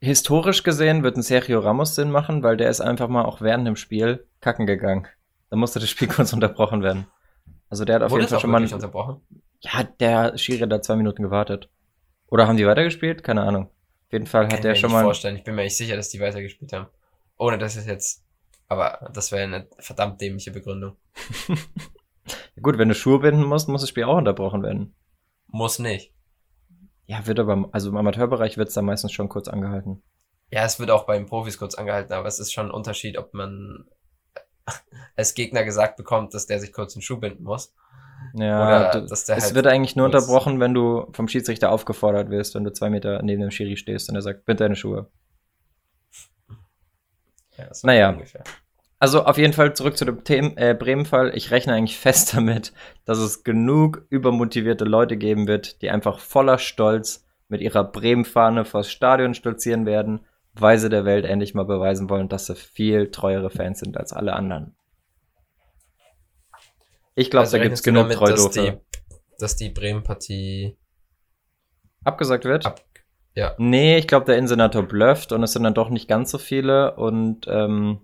[0.00, 3.66] Historisch gesehen wird ein Sergio Ramos Sinn machen, weil der ist einfach mal auch während
[3.66, 5.06] dem Spiel kacken gegangen.
[5.50, 7.06] Dann musste das Spiel kurz unterbrochen werden.
[7.70, 8.62] Also der hat auf Wurde jeden Fall schon mal.
[8.62, 9.22] unterbrochen?
[9.60, 11.70] Ja, der Schiri da zwei Minuten gewartet.
[12.28, 13.24] Oder haben die weitergespielt?
[13.24, 13.70] Keine Ahnung.
[14.06, 15.04] Auf jeden Fall hat der schon mal.
[15.04, 15.36] vorstellen.
[15.36, 16.86] Ich bin mir nicht sicher, dass die weitergespielt haben.
[17.38, 18.24] Ohne dass es jetzt.
[18.68, 20.96] Aber das wäre eine verdammt dämliche Begründung.
[22.60, 24.94] Gut, wenn du Schuhe binden musst, muss das Spiel auch unterbrochen werden.
[25.48, 26.12] Muss nicht.
[27.06, 30.02] Ja, wird aber, also im Amateurbereich wird es dann meistens schon kurz angehalten.
[30.50, 33.18] Ja, es wird auch bei den Profis kurz angehalten, aber es ist schon ein Unterschied,
[33.18, 33.84] ob man
[35.16, 37.74] als Gegner gesagt bekommt, dass der sich kurz einen Schuh binden muss.
[38.32, 42.64] Ja, Oder, es halt wird eigentlich nur unterbrochen, wenn du vom Schiedsrichter aufgefordert wirst, wenn
[42.64, 45.10] du zwei Meter neben dem Schiri stehst und er sagt, bind deine Schuhe.
[47.58, 48.10] Ja, naja.
[48.10, 48.44] Ungefähr.
[49.04, 51.36] Also auf jeden Fall zurück zu dem Thema, äh, Bremen-Fall.
[51.36, 52.72] Ich rechne eigentlich fest damit,
[53.04, 58.90] dass es genug übermotivierte Leute geben wird, die einfach voller Stolz mit ihrer Bremen-Fahne vors
[58.90, 63.80] Stadion stolzieren werden Weise der Welt endlich mal beweisen wollen, dass sie viel treuere Fans
[63.80, 64.74] sind als alle anderen.
[67.14, 68.72] Ich glaube, also da gibt's genug damit, dass die,
[69.38, 70.78] dass die Bremen-Partie
[72.04, 72.64] abgesagt wird.
[72.64, 72.80] Ab,
[73.34, 73.54] ja.
[73.58, 76.94] Nee, ich glaube, der Innensenator blufft und es sind dann doch nicht ganz so viele
[76.96, 78.00] und ähm,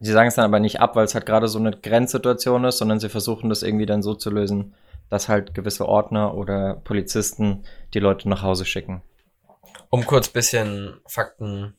[0.00, 2.78] sie sagen es dann aber nicht ab, weil es halt gerade so eine Grenzsituation ist,
[2.78, 4.74] sondern sie versuchen das irgendwie dann so zu lösen,
[5.10, 9.02] dass halt gewisse Ordner oder Polizisten die Leute nach Hause schicken.
[9.90, 11.74] Um kurz bisschen Fakten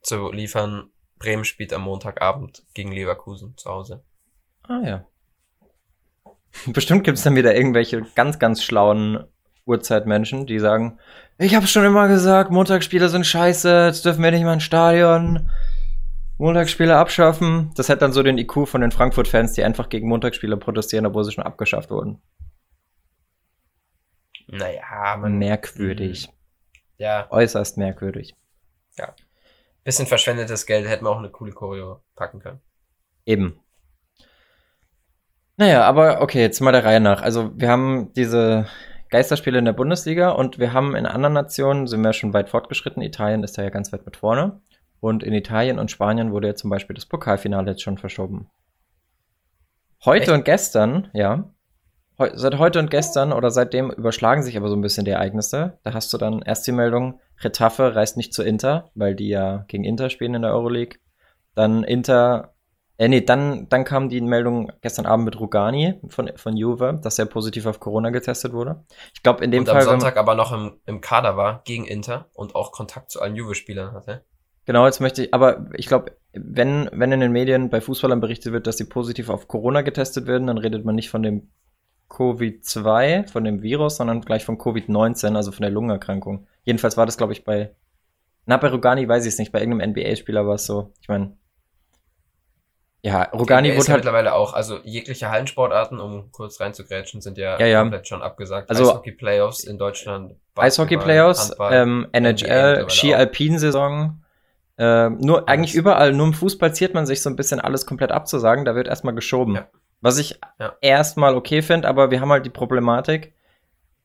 [0.00, 4.02] zu liefern, Bremen spielt am Montagabend gegen Leverkusen zu Hause.
[4.62, 5.04] Ah ja.
[6.66, 9.24] Bestimmt gibt es dann wieder irgendwelche ganz, ganz schlauen
[9.66, 10.98] Urzeitmenschen, die sagen,
[11.38, 15.50] ich habe schon immer gesagt, Montagsspiele sind scheiße, jetzt dürfen wir nicht mal ins Stadion.
[16.38, 17.70] Montagsspiele abschaffen.
[17.76, 21.24] Das hat dann so den IQ von den Frankfurt-Fans, die einfach gegen Montagsspiele protestieren, obwohl
[21.24, 22.20] sie schon abgeschafft wurden.
[24.46, 25.38] Naja, man.
[25.38, 26.28] Merkwürdig.
[26.96, 27.26] Ja.
[27.30, 28.34] Äußerst merkwürdig.
[28.98, 29.14] Ja.
[29.84, 32.60] Bisschen verschwendetes Geld hätten wir auch eine coole Choreo packen können.
[33.26, 33.60] Eben.
[35.56, 37.22] Naja, aber okay, jetzt mal der Reihe nach.
[37.22, 38.66] Also wir haben diese
[39.10, 43.02] Geisterspiele in der Bundesliga und wir haben in anderen Nationen, sind wir schon weit fortgeschritten.
[43.02, 44.60] Italien ist da ja ganz weit mit vorne.
[45.04, 48.48] Und in Italien und Spanien wurde ja zum Beispiel das Pokalfinale jetzt schon verschoben.
[50.02, 50.32] Heute Echt?
[50.32, 51.50] und gestern, ja.
[52.18, 55.78] Heu seit heute und gestern oder seitdem überschlagen sich aber so ein bisschen die Ereignisse.
[55.82, 59.66] Da hast du dann erst die Meldung, Retafe reist nicht zu Inter, weil die ja
[59.68, 60.98] gegen Inter spielen in der Euroleague.
[61.54, 62.54] Dann Inter
[62.96, 67.18] äh, nee, dann, dann kam die Meldung gestern Abend mit Rugani von, von Juve, dass
[67.18, 68.86] er positiv auf Corona getestet wurde.
[69.12, 69.82] Ich glaube, in dem und Fall.
[69.82, 73.36] am Sonntag aber noch im, im Kader war gegen Inter und auch Kontakt zu allen
[73.36, 74.24] Juve-Spielern hatte.
[74.66, 78.52] Genau, jetzt möchte ich, aber ich glaube, wenn, wenn in den Medien bei Fußballern berichtet
[78.52, 81.50] wird, dass sie positiv auf Corona getestet werden, dann redet man nicht von dem
[82.10, 86.46] Covid-2, von dem Virus, sondern gleich von Covid-19, also von der Lungenerkrankung.
[86.64, 87.74] Jedenfalls war das, glaube ich, bei,
[88.46, 90.92] na, bei Rugani weiß ich es nicht, bei irgendeinem NBA-Spieler war es so.
[91.00, 91.36] Ich meine,
[93.04, 97.58] ja, Rogani wurde ja halt mittlerweile auch, also jegliche Hallensportarten, um kurz reinzugrätschen, sind ja,
[97.60, 97.80] ja, ja.
[97.82, 98.70] komplett schon abgesagt.
[98.70, 100.36] Also Eishockey-Playoffs in Deutschland.
[100.56, 104.23] Eishockey-Playoffs, ähm, NHL, Ski-Alpin-Saison.
[104.76, 108.10] Äh, nur eigentlich überall, nur im Fußball ziert man sich so ein bisschen alles komplett
[108.10, 109.54] abzusagen, da wird erstmal geschoben.
[109.54, 109.68] Ja.
[110.00, 110.74] Was ich ja.
[110.80, 113.34] erstmal okay finde, aber wir haben halt die Problematik,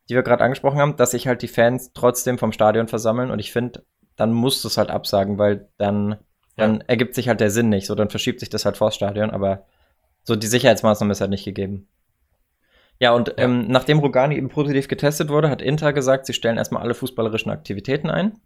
[0.07, 3.39] die wir gerade angesprochen haben, dass sich halt die Fans trotzdem vom Stadion versammeln und
[3.39, 3.83] ich finde,
[4.15, 6.17] dann musst du es halt absagen, weil dann
[6.59, 7.87] dann ergibt sich halt der Sinn nicht.
[7.87, 9.65] So, dann verschiebt sich das halt vors Stadion, aber
[10.23, 11.87] so die Sicherheitsmaßnahme ist halt nicht gegeben.
[12.99, 13.35] Ja, und ja.
[13.37, 17.51] Ähm, nachdem Rogani eben positiv getestet wurde, hat Inter gesagt, sie stellen erstmal alle fußballerischen
[17.51, 18.39] Aktivitäten ein.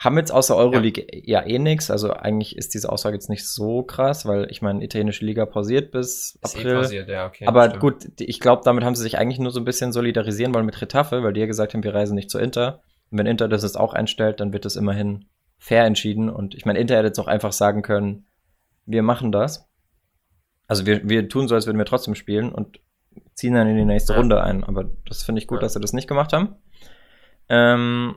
[0.00, 1.90] Haben jetzt außer Euroleague ja, ja eh nichts.
[1.90, 5.90] Also eigentlich ist diese Aussage jetzt nicht so krass, weil ich meine, italienische Liga pausiert
[5.92, 6.72] bis ist eh April.
[6.72, 7.80] Eh pausiert, ja, okay, Aber stimmt.
[7.80, 10.80] gut, ich glaube, damit haben sie sich eigentlich nur so ein bisschen solidarisieren wollen mit
[10.80, 12.80] Retafe, weil die ja gesagt haben, wir reisen nicht zu Inter.
[13.10, 15.26] Und wenn Inter das jetzt auch einstellt, dann wird es immerhin
[15.58, 16.30] fair entschieden.
[16.30, 18.24] Und ich meine, Inter hätte jetzt auch einfach sagen können,
[18.86, 19.68] wir machen das.
[20.66, 22.80] Also wir, wir tun so, als würden wir trotzdem spielen und
[23.34, 24.18] ziehen dann in die nächste ja.
[24.18, 24.64] Runde ein.
[24.64, 25.62] Aber das finde ich gut, ja.
[25.62, 26.54] dass sie das nicht gemacht haben.
[27.50, 28.14] Ähm,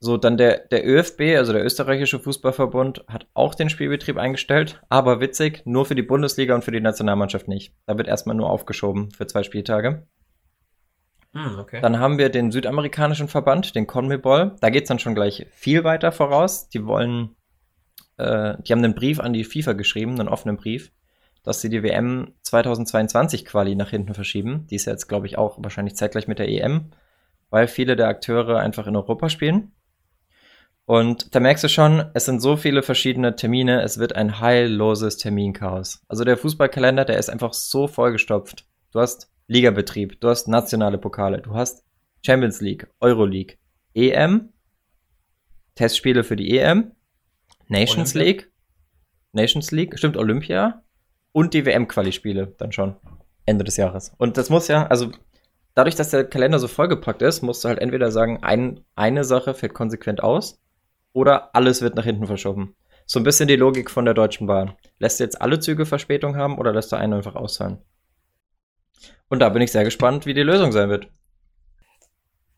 [0.00, 5.20] so, dann der, der ÖFB, also der österreichische Fußballverbund, hat auch den Spielbetrieb eingestellt, aber
[5.20, 7.74] witzig, nur für die Bundesliga und für die Nationalmannschaft nicht.
[7.86, 10.06] Da wird erstmal nur aufgeschoben für zwei Spieltage.
[11.32, 11.80] Hm, okay.
[11.80, 14.56] Dann haben wir den südamerikanischen Verband, den CONMEBOL.
[14.60, 16.68] Da geht es dann schon gleich viel weiter voraus.
[16.68, 17.34] Die wollen,
[18.18, 20.92] äh, die haben einen Brief an die FIFA geschrieben, einen offenen Brief,
[21.42, 24.68] dass sie die WM 2022 Quali nach hinten verschieben.
[24.68, 26.92] Die ist ja jetzt, glaube ich, auch wahrscheinlich zeitgleich mit der EM,
[27.50, 29.72] weil viele der Akteure einfach in Europa spielen.
[30.88, 35.18] Und da merkst du schon, es sind so viele verschiedene Termine, es wird ein heilloses
[35.18, 36.00] Terminchaos.
[36.08, 38.66] Also der Fußballkalender, der ist einfach so vollgestopft.
[38.92, 41.84] Du hast Ligabetrieb, du hast nationale Pokale, du hast
[42.24, 43.58] Champions League, Euroleague,
[43.92, 44.54] EM,
[45.74, 46.92] Testspiele für die EM,
[47.66, 48.22] Nations Olympia.
[48.22, 48.52] League,
[49.32, 50.84] Nations League, stimmt, Olympia
[51.32, 52.96] und die WM-Quali-Spiele dann schon
[53.44, 54.14] Ende des Jahres.
[54.16, 55.12] Und das muss ja, also
[55.74, 59.52] dadurch, dass der Kalender so vollgepackt ist, musst du halt entweder sagen, ein, eine Sache
[59.52, 60.58] fällt konsequent aus
[61.12, 62.76] oder alles wird nach hinten verschoben.
[63.06, 64.76] So ein bisschen die Logik von der Deutschen Bahn.
[64.98, 67.78] Lässt du jetzt alle Züge Verspätung haben oder lässt du einen einfach ausfallen?
[69.28, 71.08] Und da bin ich sehr gespannt, wie die Lösung sein wird.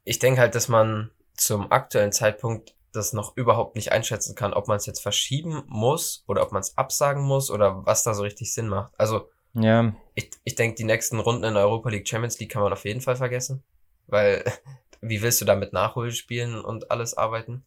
[0.05, 4.69] Ich denke halt, dass man zum aktuellen Zeitpunkt das noch überhaupt nicht einschätzen kann, ob
[4.69, 8.23] man es jetzt verschieben muss oder ob man es absagen muss oder was da so
[8.23, 8.93] richtig Sinn macht.
[8.99, 9.95] Also, ja.
[10.15, 12.85] ich, ich denke, die nächsten Runden in der Europa League Champions League kann man auf
[12.85, 13.63] jeden Fall vergessen.
[14.07, 14.45] Weil,
[15.01, 17.65] wie willst du da mit Nachholspielen und alles arbeiten?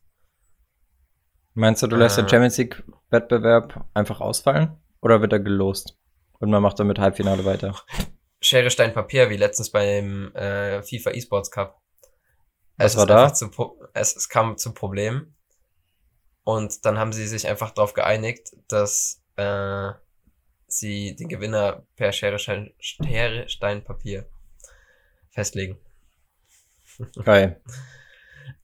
[1.53, 4.77] Meinst du, du lässt äh, den Champions League Wettbewerb einfach ausfallen?
[5.01, 5.97] Oder wird er gelost?
[6.39, 7.75] Und man macht dann mit Halbfinale weiter?
[8.41, 11.81] Schere, Stein, Papier, wie letztens beim äh, FIFA eSports Cup.
[12.77, 13.33] Was es war da?
[13.33, 13.49] Zu,
[13.93, 15.35] es, es kam zu Problemen.
[16.43, 19.91] Und dann haben sie sich einfach darauf geeinigt, dass äh,
[20.67, 24.25] sie den Gewinner per Schere, Stein, Schere, Stein, Papier
[25.29, 25.77] festlegen.
[27.23, 27.61] Geil.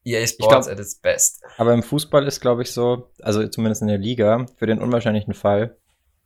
[0.09, 1.43] EA Sports glaub, at its best.
[1.57, 5.33] Aber im Fußball ist, glaube ich, so, also zumindest in der Liga, für den unwahrscheinlichen
[5.33, 5.77] Fall,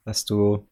[0.06, 0.68] dass du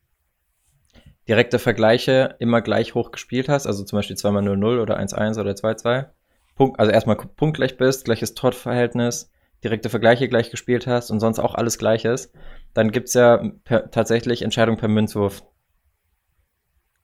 [1.28, 6.08] direkte Vergleiche immer gleich hoch gespielt hast, also zum Beispiel 2x0-0 oder 1-1 oder 2-2,
[6.56, 9.32] Punkt, also erstmal punktgleich bist, gleiches Torverhältnis,
[9.64, 12.34] direkte Vergleiche gleich gespielt hast und sonst auch alles gleich ist,
[12.74, 15.44] dann gibt's ja per, tatsächlich Entscheidung per Münzwurf.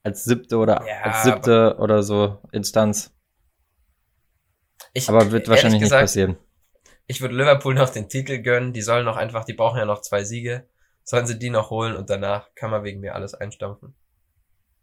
[0.02, 3.14] Als siebte oder ja, als siebte oder so Instanz.
[4.98, 6.36] Ich, Aber wird wahrscheinlich gesagt, nicht passieren.
[7.06, 8.72] Ich würde Liverpool noch den Titel gönnen.
[8.72, 10.68] Die sollen noch einfach, die brauchen ja noch zwei Siege.
[11.04, 13.94] Sollen sie die noch holen und danach kann man wegen mir alles einstampfen.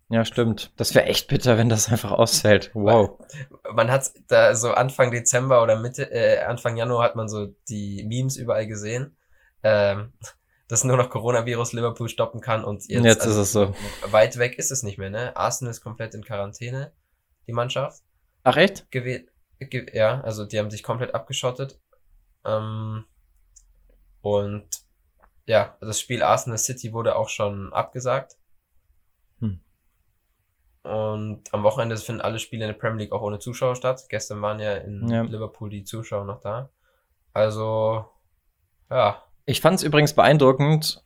[0.10, 0.72] Ja, stimmt.
[0.78, 2.72] Das wäre echt bitter, wenn das einfach ausfällt.
[2.74, 3.20] Wow.
[3.74, 8.04] Man hat da so Anfang Dezember oder Mitte, äh, Anfang Januar hat man so die
[8.08, 9.18] Memes überall gesehen,
[9.64, 10.14] ähm,
[10.68, 13.76] dass nur noch Coronavirus Liverpool stoppen kann und jetzt, jetzt also ist es so.
[14.12, 15.36] Weit weg ist es nicht mehr, ne?
[15.36, 16.92] Arsenal ist komplett in Quarantäne,
[17.48, 18.04] die Mannschaft.
[18.44, 18.90] Ach echt?
[18.92, 19.28] Gewe ge
[19.94, 21.80] ja, also die haben sich komplett abgeschottet.
[22.46, 23.06] Ähm,
[24.22, 24.68] und
[25.46, 28.38] ja, das Spiel Arsenal City wurde auch schon abgesagt.
[30.86, 34.06] Und am Wochenende finden alle Spiele in der Premier League auch ohne Zuschauer statt.
[34.08, 35.24] Gestern waren ja in ja.
[35.24, 36.70] Liverpool die Zuschauer noch da.
[37.34, 38.06] Also,
[38.92, 39.24] ja.
[39.46, 41.04] Ich fand es übrigens beeindruckend,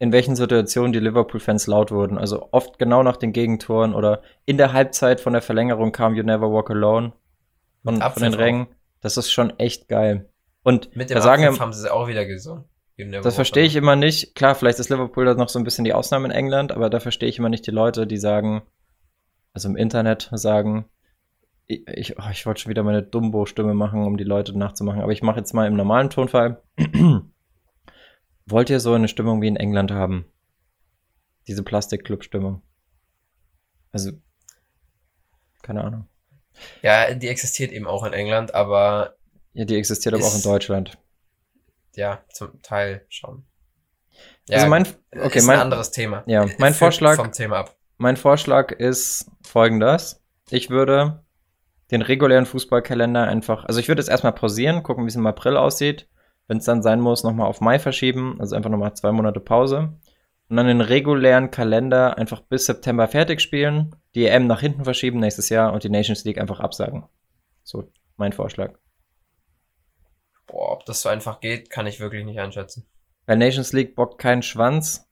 [0.00, 2.18] in welchen Situationen die Liverpool-Fans laut wurden.
[2.18, 6.24] Also oft genau nach den Gegentoren oder in der Halbzeit von der Verlängerung kam You
[6.24, 7.12] Never Walk Alone
[7.82, 8.66] von, von den Rängen.
[9.00, 10.28] Das ist schon echt geil.
[10.62, 12.64] Und mit dem da sagen, haben sie es auch wieder gesungen.
[12.96, 14.34] Das verstehe ich immer nicht.
[14.34, 17.00] Klar, vielleicht ist Liverpool da noch so ein bisschen die Ausnahme in England, aber da
[17.00, 18.62] verstehe ich immer nicht die Leute, die sagen,
[19.52, 20.84] also im Internet sagen,
[21.66, 25.12] ich, ich, oh, ich wollte schon wieder meine Dumbo-Stimme machen, um die Leute nachzumachen, aber
[25.12, 26.62] ich mache jetzt mal im normalen Tonfall.
[28.46, 30.26] Wollt ihr so eine Stimmung wie in England haben?
[31.48, 32.62] Diese Plastik-Club-Stimmung.
[33.90, 34.12] Also,
[35.62, 36.08] keine Ahnung.
[36.82, 39.14] Ja, die existiert eben auch in England, aber.
[39.54, 40.98] Ja, die existiert aber auch in Deutschland.
[41.94, 43.44] Ja, zum Teil schon.
[44.48, 46.24] Ja, also mein, okay, ist mein, ein anderes Thema.
[46.26, 47.16] Ja, mein Vorschlag.
[47.16, 47.76] Vom Thema ab.
[47.98, 50.22] Mein Vorschlag ist folgendes.
[50.50, 51.22] Ich würde
[51.90, 55.56] den regulären Fußballkalender einfach, also ich würde es erstmal pausieren, gucken, wie es im April
[55.56, 56.08] aussieht.
[56.48, 59.92] Wenn es dann sein muss, nochmal auf Mai verschieben, also einfach nochmal zwei Monate Pause.
[60.52, 65.18] Und dann den regulären Kalender einfach bis September fertig spielen, die EM nach hinten verschieben
[65.18, 67.04] nächstes Jahr und die Nations League einfach absagen.
[67.62, 68.74] So, mein Vorschlag.
[70.46, 72.86] Boah, ob das so einfach geht, kann ich wirklich nicht einschätzen.
[73.24, 75.08] Weil Nations League bockt keinen Schwanz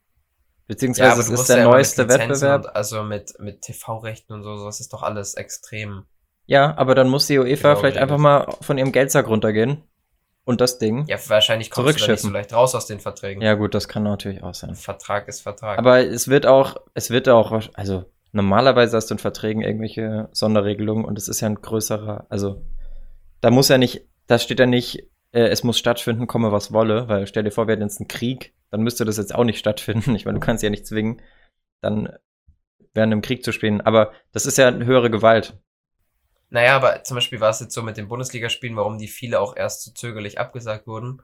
[0.66, 2.66] Beziehungsweise ja, es ist der ja neueste Wettbewerb.
[2.66, 6.04] Und, also mit, mit TV-Rechten und so, sowas ist doch alles extrem.
[6.44, 9.84] Ja, aber dann muss die UEFA genau vielleicht einfach mal von ihrem Geldsack runtergehen
[10.44, 11.04] und das Ding.
[11.06, 13.42] Ja, wahrscheinlich kommst du da nicht so leicht raus aus den Verträgen.
[13.42, 14.74] Ja, gut, das kann natürlich auch sein.
[14.74, 15.78] Vertrag ist Vertrag.
[15.78, 21.04] Aber es wird auch, es wird auch, also normalerweise hast du in Verträgen irgendwelche Sonderregelungen
[21.04, 22.64] und es ist ja ein größerer, also
[23.40, 27.08] da muss ja nicht, da steht ja nicht, äh, es muss stattfinden, komme was wolle,
[27.08, 29.58] weil stell dir vor, wir hätten jetzt einen Krieg, dann müsste das jetzt auch nicht
[29.58, 30.14] stattfinden.
[30.16, 31.22] Ich meine, du kannst ja nicht zwingen,
[31.80, 32.08] dann
[32.94, 33.80] während einem Krieg zu spielen.
[33.80, 35.58] Aber das ist ja eine höhere Gewalt.
[36.50, 39.56] Naja, aber zum Beispiel war es jetzt so mit den Bundesligaspielen, warum die viele auch
[39.56, 41.22] erst so zögerlich abgesagt wurden.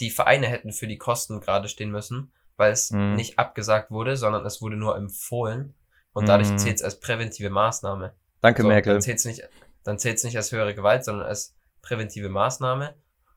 [0.00, 3.14] Die Vereine hätten für die Kosten gerade stehen müssen, weil es mhm.
[3.14, 5.74] nicht abgesagt wurde, sondern es wurde nur empfohlen.
[6.12, 6.58] Und dadurch mhm.
[6.58, 8.14] zählt es als präventive Maßnahme.
[8.40, 8.94] Danke, so, Merkel.
[8.94, 9.42] Dann zählt es nicht,
[9.84, 12.94] dann zählt nicht als höhere Gewalt, sondern als präventive Maßnahme.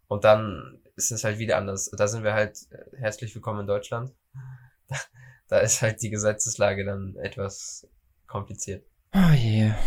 [0.07, 1.91] Und dann ist es halt wieder anders.
[1.91, 4.13] Da sind wir halt äh, herzlich willkommen in Deutschland.
[5.49, 7.87] Da ist halt die Gesetzeslage dann etwas
[8.27, 8.85] kompliziert.
[9.15, 9.67] Oh je.
[9.67, 9.77] Yeah.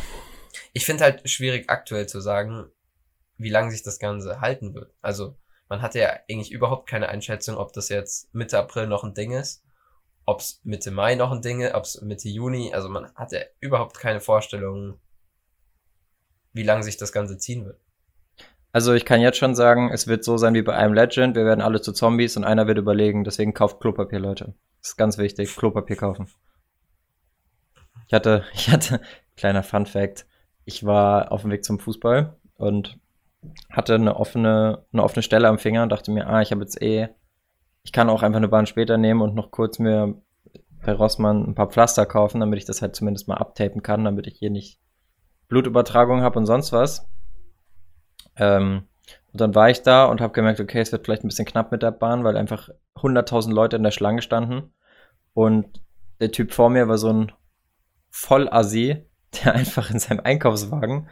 [0.73, 2.71] Ich finde halt schwierig aktuell zu sagen,
[3.37, 4.93] wie lange sich das Ganze halten wird.
[5.01, 5.37] Also
[5.69, 9.33] man hatte ja eigentlich überhaupt keine Einschätzung, ob das jetzt Mitte April noch ein Ding
[9.33, 9.65] ist,
[10.27, 13.51] ob es Mitte Mai noch ein Ding ist, ob es Mitte Juni, also man hatte
[13.61, 15.01] überhaupt keine Vorstellung,
[16.53, 17.81] wie lange sich das Ganze ziehen wird.
[18.73, 21.35] Also ich kann jetzt schon sagen, es wird so sein wie bei einem Legend.
[21.35, 23.25] Wir werden alle zu Zombies und einer wird überlegen.
[23.25, 24.55] Deswegen kauft Klopapier, Leute.
[24.81, 25.57] Das ist ganz wichtig.
[25.57, 26.29] Klopapier kaufen.
[28.07, 29.01] Ich hatte, ich hatte,
[29.37, 30.27] kleiner Fun Fact.
[30.71, 32.97] Ich war auf dem Weg zum Fußball und
[33.73, 36.81] hatte eine offene, eine offene Stelle am Finger und dachte mir, ah, ich habe jetzt
[36.81, 37.09] eh,
[37.83, 40.15] ich kann auch einfach eine Bahn später nehmen und noch kurz mir
[40.85, 44.29] bei Rossmann ein paar Pflaster kaufen, damit ich das halt zumindest mal abtapen kann, damit
[44.29, 44.79] ich hier nicht
[45.49, 47.05] Blutübertragung habe und sonst was.
[48.37, 48.85] Ähm,
[49.33, 51.73] und dann war ich da und habe gemerkt, okay, es wird vielleicht ein bisschen knapp
[51.73, 54.73] mit der Bahn, weil einfach 100.000 Leute in der Schlange standen.
[55.35, 55.83] Und
[56.21, 57.33] der Typ vor mir war so ein
[58.09, 61.09] Vollassi, der einfach in seinem Einkaufswagen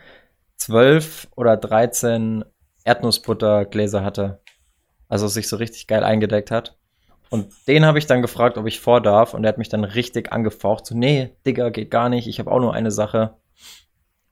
[0.57, 2.45] 12 oder 13
[2.85, 4.41] Erdnussbuttergläser hatte.
[5.09, 6.77] Also sich so richtig geil eingedeckt hat.
[7.31, 9.35] Und den habe ich dann gefragt, ob ich vor darf.
[9.35, 10.87] Und er hat mich dann richtig angefaucht.
[10.87, 12.27] So, nee, Digga, geht gar nicht.
[12.27, 13.37] Ich habe auch nur eine Sache.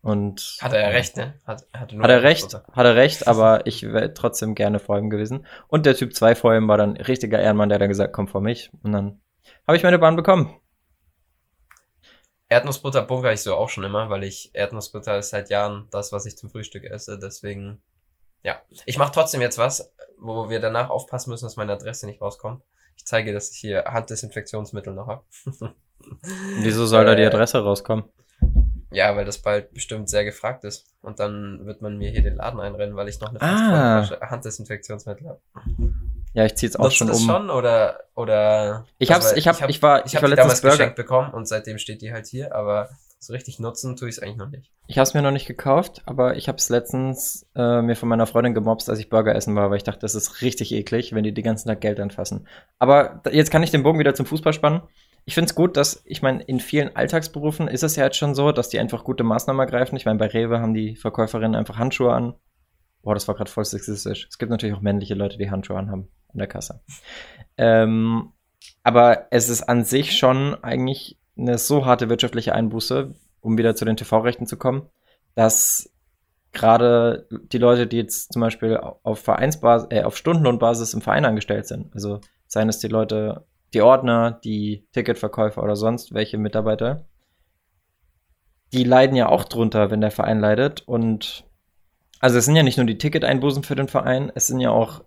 [0.00, 1.34] Und hat er recht, ne?
[1.44, 5.10] Hat, hat, hat er recht, hat er recht, aber ich wäre trotzdem gerne vor ihm
[5.10, 5.46] gewesen.
[5.66, 8.40] Und der Typ 2 vor ihm war dann richtiger Ehrenmann, der dann gesagt, komm vor
[8.40, 8.70] mich.
[8.84, 9.20] Und dann
[9.66, 10.54] habe ich meine Bahn bekommen.
[12.48, 16.26] Erdnussbutter bunkere ich so auch schon immer, weil ich Erdnussbutter ist seit Jahren das, was
[16.26, 17.18] ich zum Frühstück esse.
[17.18, 17.82] Deswegen,
[18.42, 18.62] ja.
[18.84, 22.62] Ich mache trotzdem jetzt was, wo wir danach aufpassen müssen, dass meine Adresse nicht rauskommt.
[22.96, 25.24] Ich zeige, dass ich hier Handdesinfektionsmittel noch habe.
[26.60, 28.04] Wieso soll da die äh, Adresse rauskommen?
[28.96, 30.86] Ja, weil das bald bestimmt sehr gefragt ist.
[31.02, 34.08] Und dann wird man mir hier den Laden einrennen, weil ich noch eine ah.
[34.22, 35.40] Handdesinfektionsmittel habe.
[36.32, 37.26] Ja, ich zieh's auch Nutzt schon das um.
[37.26, 40.76] schon oder oder Ich hab's, ich hab, ich war, ich, ich hab die damals Burger.
[40.76, 44.22] geschenkt bekommen und seitdem steht die halt hier, aber so richtig nutzen tue ich es
[44.22, 44.70] eigentlich noch nicht.
[44.86, 48.54] Ich hab's mir noch nicht gekauft, aber ich hab's letztens äh, mir von meiner Freundin
[48.54, 51.34] gemobst, als ich Burger essen war, weil ich dachte, das ist richtig eklig, wenn die
[51.34, 52.48] den ganzen Tag Geld anfassen.
[52.78, 54.80] Aber jetzt kann ich den Bogen wieder zum Fußball spannen.
[55.26, 58.34] Ich finde es gut, dass, ich meine, in vielen Alltagsberufen ist es ja jetzt schon
[58.34, 59.96] so, dass die einfach gute Maßnahmen ergreifen.
[59.96, 62.34] Ich meine, bei Rewe haben die Verkäuferinnen einfach Handschuhe an
[63.06, 64.26] Boah, das war gerade voll sexistisch.
[64.28, 66.80] Es gibt natürlich auch männliche Leute, die Handschuhe anhaben an der Kasse.
[67.56, 68.32] Ähm,
[68.82, 73.84] aber es ist an sich schon eigentlich eine so harte wirtschaftliche Einbuße, um wieder zu
[73.84, 74.90] den TV-Rechten zu kommen,
[75.36, 75.88] dass
[76.50, 81.68] gerade die Leute, die jetzt zum Beispiel auf Vereinsbasis, äh, auf Stundenlohnbasis im Verein angestellt
[81.68, 87.06] sind, also seien es die Leute, die Ordner, die Ticketverkäufer oder sonst welche Mitarbeiter,
[88.72, 91.44] die leiden ja auch drunter, wenn der Verein leidet und
[92.20, 95.02] also es sind ja nicht nur die Ticket-Einbußen für den Verein, es sind ja auch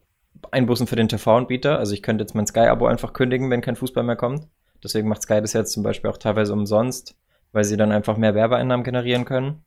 [0.51, 1.77] Einbußen für den TV-Anbieter.
[1.77, 4.47] Also ich könnte jetzt mein Sky-Abo einfach kündigen, wenn kein Fußball mehr kommt.
[4.83, 7.17] Deswegen macht Sky das jetzt zum Beispiel auch teilweise umsonst,
[7.51, 9.63] weil sie dann einfach mehr Werbeeinnahmen generieren können.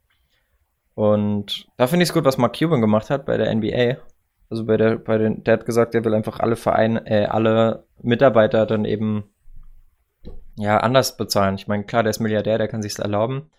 [0.95, 3.97] Und da finde ich es gut, was Mark Cuban gemacht hat bei der NBA.
[4.53, 7.87] Also bei der, bei den, der hat gesagt, er will einfach alle Vereine, äh, alle
[8.03, 9.25] Mitarbeiter dann eben
[10.57, 11.55] ja anders bezahlen.
[11.55, 13.51] Ich meine, klar, der ist Milliardär, der kann sich's erlauben.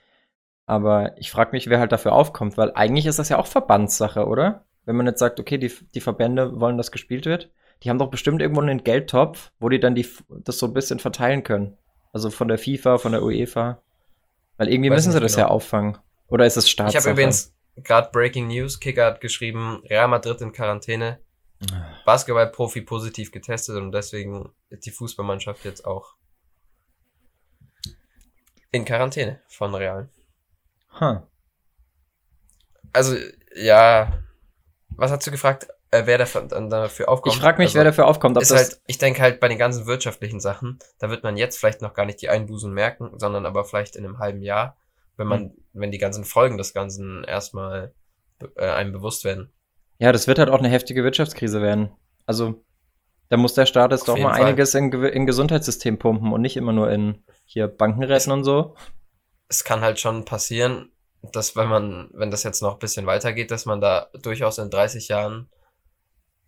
[0.68, 4.28] Aber ich frage mich, wer halt dafür aufkommt, weil eigentlich ist das ja auch Verbandssache,
[4.28, 4.66] oder?
[4.86, 7.50] Wenn man jetzt sagt, okay, die, die Verbände wollen, dass gespielt wird,
[7.82, 11.00] die haben doch bestimmt irgendwo einen Geldtopf, wo die dann die, das so ein bisschen
[11.00, 11.76] verteilen können.
[12.12, 13.82] Also von der FIFA, von der UEFA.
[14.58, 15.48] Weil irgendwie müssen sie das genau.
[15.48, 15.98] ja auffangen.
[16.28, 17.00] Oder ist es Staatssache?
[17.00, 21.20] Ich habe übrigens gerade Breaking News, Kicker hat geschrieben, Real Madrid in Quarantäne.
[22.06, 26.16] Basketballprofi positiv getestet und deswegen die Fußballmannschaft jetzt auch
[28.72, 30.10] in Quarantäne von Real.
[31.00, 31.20] Huh.
[32.92, 33.16] Also,
[33.56, 34.20] ja.
[34.90, 35.68] Was hast du gefragt?
[35.92, 37.36] Äh, wer dafür, dafür aufkommt?
[37.36, 38.42] Ich frage mich, also, wer dafür aufkommt.
[38.42, 41.82] Ist halt, ich denke halt bei den ganzen wirtschaftlichen Sachen, da wird man jetzt vielleicht
[41.82, 44.76] noch gar nicht die Einbußen merken, sondern aber vielleicht in einem halben Jahr,
[45.18, 45.52] wenn man, hm.
[45.74, 47.94] wenn die ganzen Folgen des Ganzen erstmal
[48.56, 49.52] äh, einem bewusst werden.
[50.00, 51.92] Ja, das wird halt auch eine heftige Wirtschaftskrise werden.
[52.26, 52.64] Also,
[53.30, 54.46] da muss der Staat jetzt doch mal Fall.
[54.46, 58.76] einiges in, in Gesundheitssystem pumpen und nicht immer nur in hier Banken retten und so
[59.54, 63.52] es kann halt schon passieren, dass wenn man, wenn das jetzt noch ein bisschen weitergeht,
[63.52, 65.50] dass man da durchaus in 30 Jahren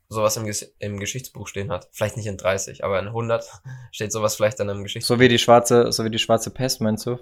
[0.10, 1.88] sowas im, im Geschichtsbuch stehen hat.
[1.92, 3.46] Vielleicht nicht in 30, aber in 100
[3.92, 5.16] steht sowas vielleicht dann im Geschichtsbuch.
[5.16, 7.20] So wie die schwarze, so wie die schwarze Pest, meinst du?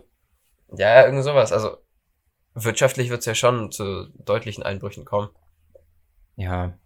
[0.78, 1.52] Ja, irgend sowas.
[1.52, 1.78] Also
[2.54, 5.30] wirtschaftlich wird es ja schon zu deutlichen Einbrüchen kommen.
[6.36, 6.78] Ja.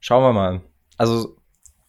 [0.00, 0.62] Schauen wir mal.
[0.96, 1.36] Also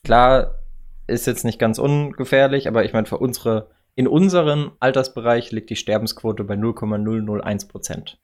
[0.03, 0.59] klar,
[1.07, 5.75] ist jetzt nicht ganz ungefährlich, aber ich meine, für unsere in unserem Altersbereich liegt die
[5.75, 8.19] Sterbensquote bei 0,001 Prozent.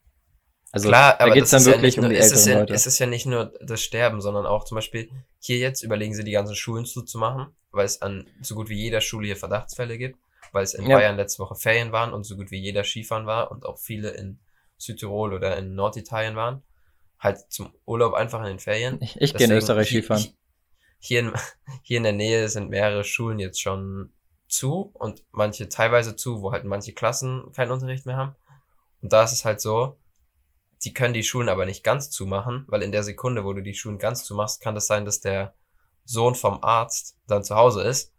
[0.72, 2.74] Also Klar, da geht es dann wirklich ja um die älteren ja, Leute.
[2.74, 6.24] Es ist ja nicht nur das Sterben, sondern auch zum Beispiel hier jetzt überlegen sie
[6.24, 10.20] die ganzen Schulen zuzumachen, weil es an so gut wie jeder Schule hier Verdachtsfälle gibt,
[10.52, 10.98] weil es in ja.
[10.98, 14.12] Bayern letzte Woche Ferien waren und so gut wie jeder Skifahren war und auch viele
[14.12, 14.40] in
[14.78, 16.64] Südtirol oder in Norditalien waren.
[17.20, 19.00] Halt zum Urlaub einfach in den Ferien.
[19.02, 20.26] Ich, ich gehe in Österreich Skifahren.
[21.00, 21.34] Hier in,
[21.84, 24.14] hier in der Nähe sind mehrere Schulen jetzt schon
[24.48, 28.36] zu und manche teilweise zu, wo halt manche Klassen keinen Unterricht mehr haben.
[29.02, 30.00] Und da ist es halt so,
[30.84, 33.74] die können die Schulen aber nicht ganz zumachen, weil in der Sekunde, wo du die
[33.74, 35.56] Schulen ganz zumachst, kann das sein, dass der
[36.06, 38.14] Sohn vom Arzt dann zu Hause ist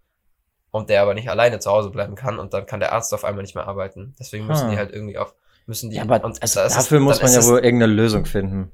[0.78, 3.24] und der aber nicht alleine zu Hause bleiben kann und dann kann der Arzt auf
[3.24, 4.14] einmal nicht mehr arbeiten.
[4.18, 4.70] Deswegen müssen hm.
[4.70, 5.34] die halt irgendwie auf,
[5.66, 5.96] müssen die.
[5.96, 8.70] Ja, aber und also dafür es, muss man ja wohl irgendeine Lösung finden.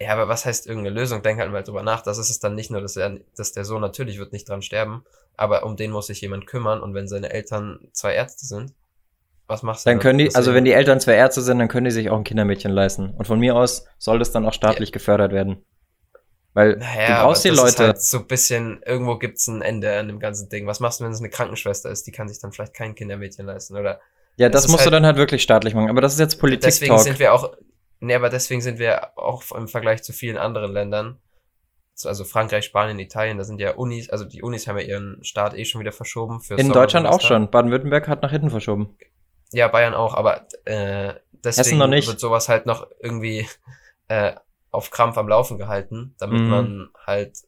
[0.00, 1.22] Ja, aber was heißt irgendeine Lösung?
[1.22, 2.02] Denk halt mal drüber nach.
[2.02, 4.62] Das ist es dann nicht nur, dass er, dass der Sohn natürlich wird nicht dran
[4.62, 5.04] sterben,
[5.36, 8.72] aber um den muss sich jemand kümmern und wenn seine Eltern zwei Ärzte sind,
[9.46, 9.90] was machst du?
[9.90, 12.16] Dann können die, also wenn die Eltern zwei Ärzte sind, dann können die sich auch
[12.16, 13.10] ein Kindermädchen leisten.
[13.10, 14.92] Und von mir aus soll das dann auch staatlich ja.
[14.92, 15.64] gefördert werden.
[16.52, 17.86] Weil naja, du brauchst die Leute.
[17.86, 20.66] Halt so ein bisschen, irgendwo gibt's ein Ende an dem ganzen Ding.
[20.66, 22.06] Was machst du, wenn es eine Krankenschwester ist?
[22.06, 24.00] Die kann sich dann vielleicht kein Kindermädchen leisten, oder?
[24.36, 25.90] Ja, das musst halt, du dann halt wirklich staatlich machen.
[25.90, 26.64] Aber das ist jetzt Politik.
[26.64, 27.54] Deswegen sind wir auch,
[28.00, 31.18] Nee, aber deswegen sind wir auch im Vergleich zu vielen anderen Ländern,
[32.02, 35.54] also Frankreich, Spanien, Italien, da sind ja Unis, also die Unis haben ja ihren Start
[35.54, 36.40] eh schon wieder verschoben.
[36.40, 37.50] Für In Deutschland auch schon.
[37.50, 38.96] Baden-Württemberg hat nach hinten verschoben.
[39.52, 43.46] Ja, Bayern auch, aber äh, deswegen wird sowas halt noch irgendwie
[44.08, 44.32] äh,
[44.70, 46.48] auf Krampf am Laufen gehalten, damit mhm.
[46.48, 47.38] man halt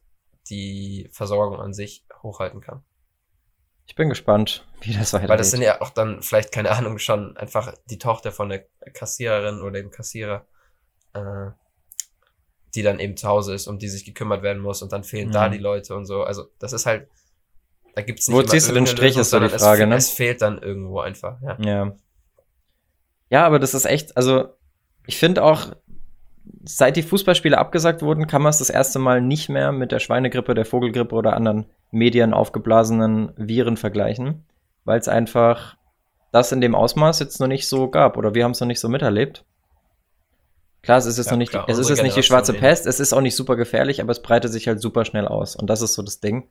[0.49, 2.83] die Versorgung an sich hochhalten kann.
[3.85, 5.29] Ich bin gespannt, wie das weitergeht.
[5.29, 8.65] Weil das sind ja auch dann vielleicht, keine Ahnung, schon einfach die Tochter von der
[8.93, 10.45] Kassiererin oder dem Kassierer,
[11.13, 11.51] äh,
[12.75, 15.29] die dann eben zu Hause ist, um die sich gekümmert werden muss und dann fehlen
[15.29, 15.33] mhm.
[15.33, 16.23] da die Leute und so.
[16.23, 17.09] Also das ist halt,
[17.95, 19.95] da gibt's nicht Wo ziehst du den Strich, Lösung, ist so die Frage, es, ne?
[19.95, 21.57] Es fehlt dann irgendwo einfach, ja.
[21.59, 21.95] Ja.
[23.29, 24.55] Ja, aber das ist echt, also
[25.05, 25.75] ich finde auch,
[26.63, 29.99] seit die Fußballspiele abgesagt wurden, kann man es das erste Mal nicht mehr mit der
[29.99, 34.43] Schweinegrippe, der Vogelgrippe oder anderen Medien aufgeblasenen Viren vergleichen,
[34.85, 35.77] weil es einfach
[36.31, 38.79] das in dem Ausmaß jetzt noch nicht so gab oder wir haben es noch nicht
[38.79, 39.45] so miterlebt.
[40.81, 42.87] Klar, es ist jetzt ja, noch nicht, klar, es ist jetzt nicht die schwarze Pest,
[42.87, 45.69] es ist auch nicht super gefährlich, aber es breitet sich halt super schnell aus und
[45.69, 46.49] das ist so das Ding.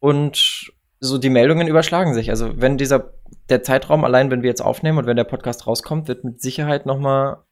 [0.00, 2.30] Und so die Meldungen überschlagen sich.
[2.30, 3.12] Also wenn dieser
[3.48, 6.86] der Zeitraum allein, wenn wir jetzt aufnehmen und wenn der Podcast rauskommt, wird mit Sicherheit
[6.86, 7.44] noch mal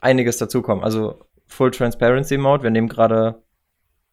[0.00, 0.84] einiges dazukommen.
[0.84, 2.62] Also Full Transparency Mode.
[2.62, 3.42] Wir nehmen gerade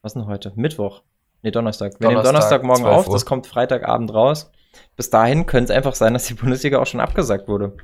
[0.01, 0.53] was denn heute?
[0.55, 1.03] Mittwoch.
[1.41, 1.99] Nee, Donnerstag.
[1.99, 3.09] Wir Donnerstag, nehmen Donnerstagmorgen auf.
[3.09, 4.51] Das kommt Freitagabend raus.
[4.95, 7.75] Bis dahin könnte es einfach sein, dass die Bundesliga auch schon abgesagt wurde.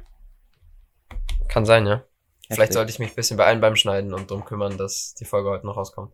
[1.48, 1.96] Kann sein, ja.
[1.96, 2.56] Heftig.
[2.56, 5.50] Vielleicht sollte ich mich ein bisschen beeilen beim Schneiden und darum kümmern, dass die Folge
[5.50, 6.14] heute noch rauskommt.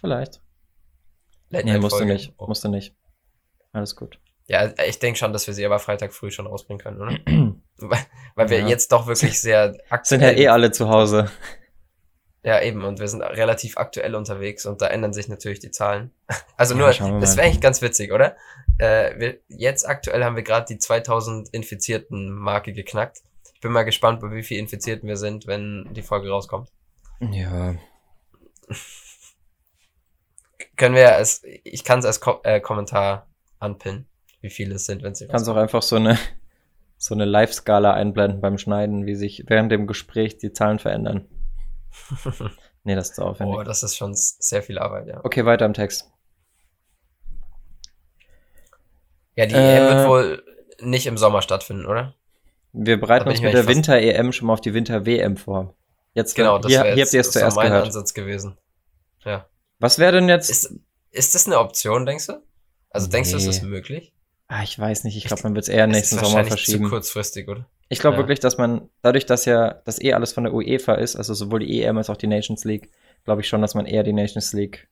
[0.00, 0.40] Vielleicht.
[1.50, 2.38] Late nee, musst du nicht.
[2.38, 2.94] Musst du nicht.
[3.72, 4.18] Alles gut.
[4.48, 7.54] Ja, ich denke schon, dass wir sie aber Freitag früh schon rausbringen können, oder?
[8.34, 10.20] weil, wir jetzt doch wirklich sehr aktuell...
[10.20, 11.30] Sind ja eh alle zu Hause.
[12.42, 12.82] Ja, eben.
[12.82, 16.12] Und wir sind relativ aktuell unterwegs und da ändern sich natürlich die Zahlen.
[16.56, 18.36] Also nur, ja, das wäre eigentlich ganz witzig, oder?
[18.78, 23.18] Äh, wir, jetzt aktuell haben wir gerade die 2000 Infizierten Marke geknackt.
[23.54, 26.68] Ich bin mal gespannt, bei wie viel Infizierten wir sind, wenn die Folge rauskommt.
[27.20, 27.76] Ja.
[30.76, 33.28] Können wir als, ich kann es als Ko äh, Kommentar
[33.60, 34.08] anpinnen,
[34.40, 36.18] wie viele es sind, wenn sie Kannst auch einfach so eine,
[36.96, 41.26] so eine Live-Skala einblenden beim Schneiden, wie sich während dem Gespräch die Zahlen verändern.
[42.84, 43.56] nee, das ist zu aufwendig.
[43.58, 45.24] Oh, das ist schon sehr viel Arbeit, ja.
[45.24, 46.10] Okay, weiter im Text.
[49.34, 50.42] Ja, die äh, EM wird wohl
[50.80, 52.14] nicht im Sommer stattfinden, oder?
[52.72, 55.74] Wir bereiten uns mit der Winter-EM schon mal auf die Winter-WM vor.
[56.14, 57.86] Jetzt genau, das hier, hier habt ihr es zuerst mein gehört.
[57.86, 58.56] Ansatz gewesen.
[59.24, 59.48] Ja.
[59.78, 60.50] Was wäre denn jetzt?
[60.50, 60.74] Ist,
[61.10, 62.42] ist das eine Option, denkst du?
[62.90, 63.12] Also nee.
[63.12, 64.12] denkst du, ist das möglich?
[64.48, 65.16] Ah, ich weiß nicht.
[65.16, 66.84] Ich glaube, man wird es eher nächsten Sommer verschieben.
[66.84, 67.66] Zu kurzfristig, oder?
[67.90, 68.22] Ich glaube ja.
[68.22, 71.60] wirklich, dass man dadurch, dass ja das eh alles von der UEFA ist, also sowohl
[71.60, 72.90] die EM als auch die Nations League,
[73.24, 74.88] glaube ich schon, dass man eher die Nations League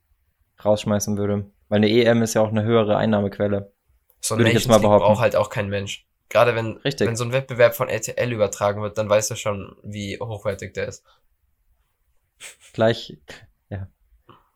[0.62, 3.72] rausschmeißen würde, weil eine EM ist ja auch eine höhere Einnahmequelle.
[4.20, 6.06] So ein Nations League braucht halt auch kein Mensch.
[6.28, 7.06] Gerade wenn, Richtig.
[7.06, 10.88] wenn so ein Wettbewerb von RTL übertragen wird, dann weißt du schon, wie hochwertig der
[10.88, 11.04] ist.
[12.72, 13.16] Gleich,
[13.70, 13.88] ja.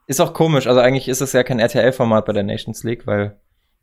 [0.07, 3.41] Ist auch komisch, also eigentlich ist es ja kein RTL-Format bei der Nations League, weil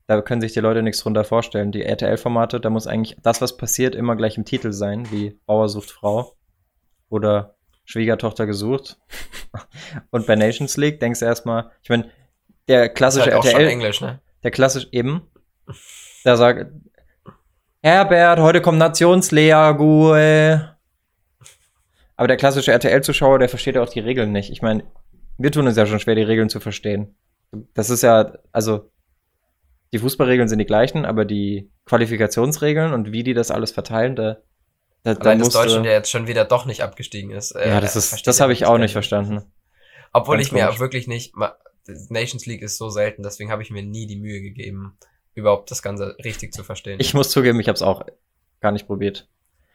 [0.08, 1.72] da können sich die Leute nichts drunter vorstellen.
[1.72, 5.68] Die RTL-Formate, da muss eigentlich das, was passiert, immer gleich im Titel sein, wie Bauer
[5.68, 6.36] sucht Frau
[7.10, 8.98] oder Schwiegertochter gesucht.
[10.12, 12.10] Und bei Nations League denkst du erstmal, ich meine,
[12.68, 13.68] der klassische halt RTL.
[13.68, 14.20] Englisch, ne?
[14.44, 15.30] Der klassische eben.
[16.24, 16.72] Da sagt,
[17.84, 20.76] Herbert, heute kommt Nationslea, Gue.
[22.16, 24.52] Aber der klassische RTL-Zuschauer, der versteht ja auch die Regeln nicht.
[24.52, 24.84] Ich meine,
[25.38, 27.16] wir tun es ja schon schwer, die Regeln zu verstehen.
[27.74, 28.90] Das ist ja, also,
[29.94, 34.38] die Fußballregeln sind die gleichen, aber die Qualifikationsregeln und wie die das alles verteilen, da,
[35.04, 37.52] da, da Allein, dass Deutschland ja jetzt schon wieder doch nicht abgestiegen ist.
[37.52, 39.44] Äh, ja, das ist, das habe ich auch nicht verstanden.
[40.14, 41.34] Obwohl Ganz ich mir auch wirklich nicht,
[42.10, 44.98] Nations League ist so selten, deswegen habe ich mir nie die Mühe gegeben,
[45.36, 47.00] überhaupt das Ganze richtig zu verstehen.
[47.00, 48.06] Ich muss zugeben, ich habe es auch
[48.60, 49.28] gar nicht probiert.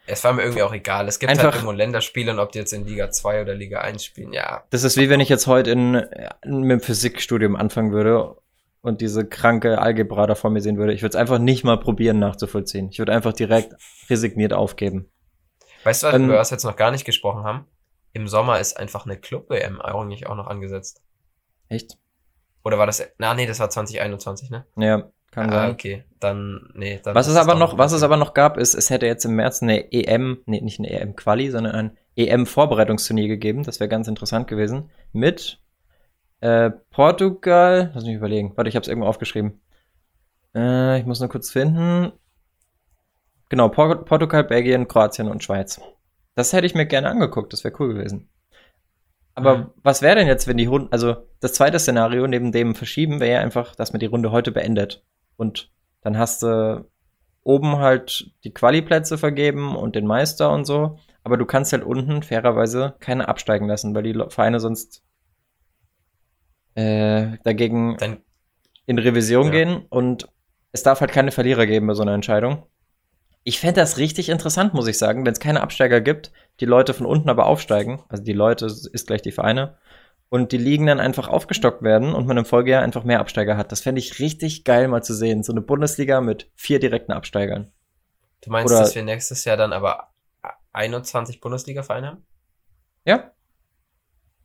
[0.07, 1.07] Es war mir irgendwie auch egal.
[1.07, 3.55] Es gibt halt Einfach, halt irgendwo Länderspiele und ob die jetzt in Liga 2 oder
[3.55, 4.65] Liga 1 spielen, ja.
[4.71, 5.95] Das ist wie wenn ich jetzt heute in,
[6.43, 8.37] in mit dem Physikstudium anfangen würde
[8.83, 10.93] und diese kranke Algebra da vor mir sehen würde.
[10.93, 12.89] Ich würde es einfach nicht mal probieren nachzuvollziehen.
[12.91, 13.75] Ich würde einfach direkt
[14.11, 15.09] resigniert aufgeben.
[15.85, 17.67] Weißt du, was, ähm, über was wir jetzt noch gar nicht gesprochen haben?
[18.13, 21.03] Im Sommer ist einfach eine Club-WM eigentlich auch noch angesetzt.
[21.69, 21.97] Echt?
[22.65, 24.67] Oder war das, na nee, das war 2021, ne?
[24.77, 25.11] Ja.
[25.31, 25.71] Kann ah, sein.
[25.71, 26.05] okay.
[26.21, 27.01] Dann, nee.
[27.03, 29.35] Dann was es aber noch, was es aber noch gab, ist, es hätte jetzt im
[29.35, 33.63] März eine EM, nee, nicht eine EM-Quali, sondern ein EM-Vorbereitungsturnier gegeben.
[33.63, 34.91] Das wäre ganz interessant gewesen.
[35.13, 35.62] Mit
[36.43, 38.53] äh, Portugal, lass mich überlegen.
[38.57, 39.61] Warte, ich habe es irgendwo aufgeschrieben.
[40.55, 42.13] Äh, ich muss nur kurz finden.
[43.49, 45.81] Genau, Por Portugal, Belgien, Kroatien und Schweiz.
[46.35, 48.29] Das hätte ich mir gerne angeguckt, das wäre cool gewesen.
[49.35, 49.71] Aber mhm.
[49.83, 53.35] was wäre denn jetzt, wenn die Runde, also das zweite Szenario neben dem Verschieben wäre
[53.35, 55.05] ja einfach, dass man die Runde heute beendet.
[55.37, 55.71] Und
[56.01, 56.85] dann hast du
[57.45, 60.99] oben halt die Quali-Plätze vergeben und den Meister und so.
[61.23, 65.05] Aber du kannst halt unten fairerweise keine absteigen lassen, weil die Vereine sonst
[66.75, 68.19] äh, dagegen dann,
[68.87, 69.51] in Revision ja.
[69.51, 70.29] gehen und
[70.73, 72.67] es darf halt keine Verlierer geben bei so einer Entscheidung.
[73.45, 76.95] Ich fände das richtig interessant, muss ich sagen, wenn es keine Absteiger gibt, die Leute
[76.95, 79.77] von unten aber aufsteigen, also die Leute ist gleich die Vereine,
[80.33, 83.71] und die Ligen dann einfach aufgestockt werden und man im Folgejahr einfach mehr Absteiger hat.
[83.71, 85.43] Das fände ich richtig geil mal zu sehen.
[85.43, 87.71] So eine Bundesliga mit vier direkten Absteigern.
[88.41, 90.09] Du meinst, Oder, dass wir nächstes Jahr dann aber
[90.73, 92.27] 21 Bundesliga-Vereine haben?
[93.05, 93.33] Ja.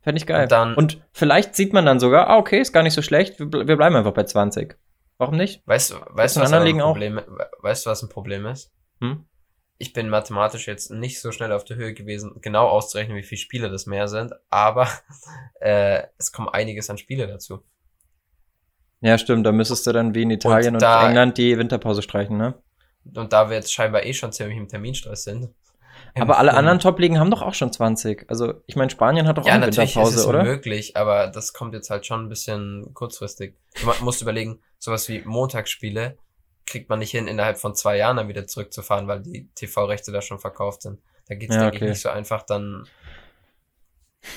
[0.08, 0.44] Fände ich geil.
[0.44, 3.38] Und, dann, und vielleicht sieht man dann sogar, ah, okay, ist gar nicht so schlecht,
[3.38, 4.76] wir, wir bleiben einfach bei 20.
[5.18, 5.62] Warum nicht?
[5.66, 7.20] Weißt, weißt du, was ein Problem,
[7.60, 8.72] weißt du, was ein Problem ist?
[9.00, 9.26] Hm?
[9.78, 13.38] ich bin mathematisch jetzt nicht so schnell auf der Höhe gewesen, genau auszurechnen, wie viele
[13.38, 14.88] Spiele das mehr sind, aber
[15.60, 17.62] äh, es kommen einiges an Spiele dazu.
[19.00, 22.36] Ja, stimmt, da müsstest du dann wie in Italien und, und England die Winterpause streichen,
[22.36, 22.60] ne?
[23.14, 25.54] Und da wir jetzt scheinbar eh schon ziemlich im Terminstress sind.
[26.14, 28.26] Aber alle anderen Top-Ligen haben doch auch schon 20.
[28.28, 30.42] Also, ich meine, Spanien hat doch ja, auch eine Winterpause, ist es oder?
[30.42, 33.54] Möglich, aber das kommt jetzt halt schon ein bisschen kurzfristig.
[33.80, 36.16] Du musst überlegen, sowas wie Montagsspiele
[36.66, 40.20] kriegt man nicht hin, innerhalb von zwei Jahren dann wieder zurückzufahren, weil die TV-Rechte da
[40.20, 41.00] schon verkauft sind.
[41.28, 41.84] Da geht's ja, denke okay.
[41.86, 42.86] ich, nicht so einfach dann,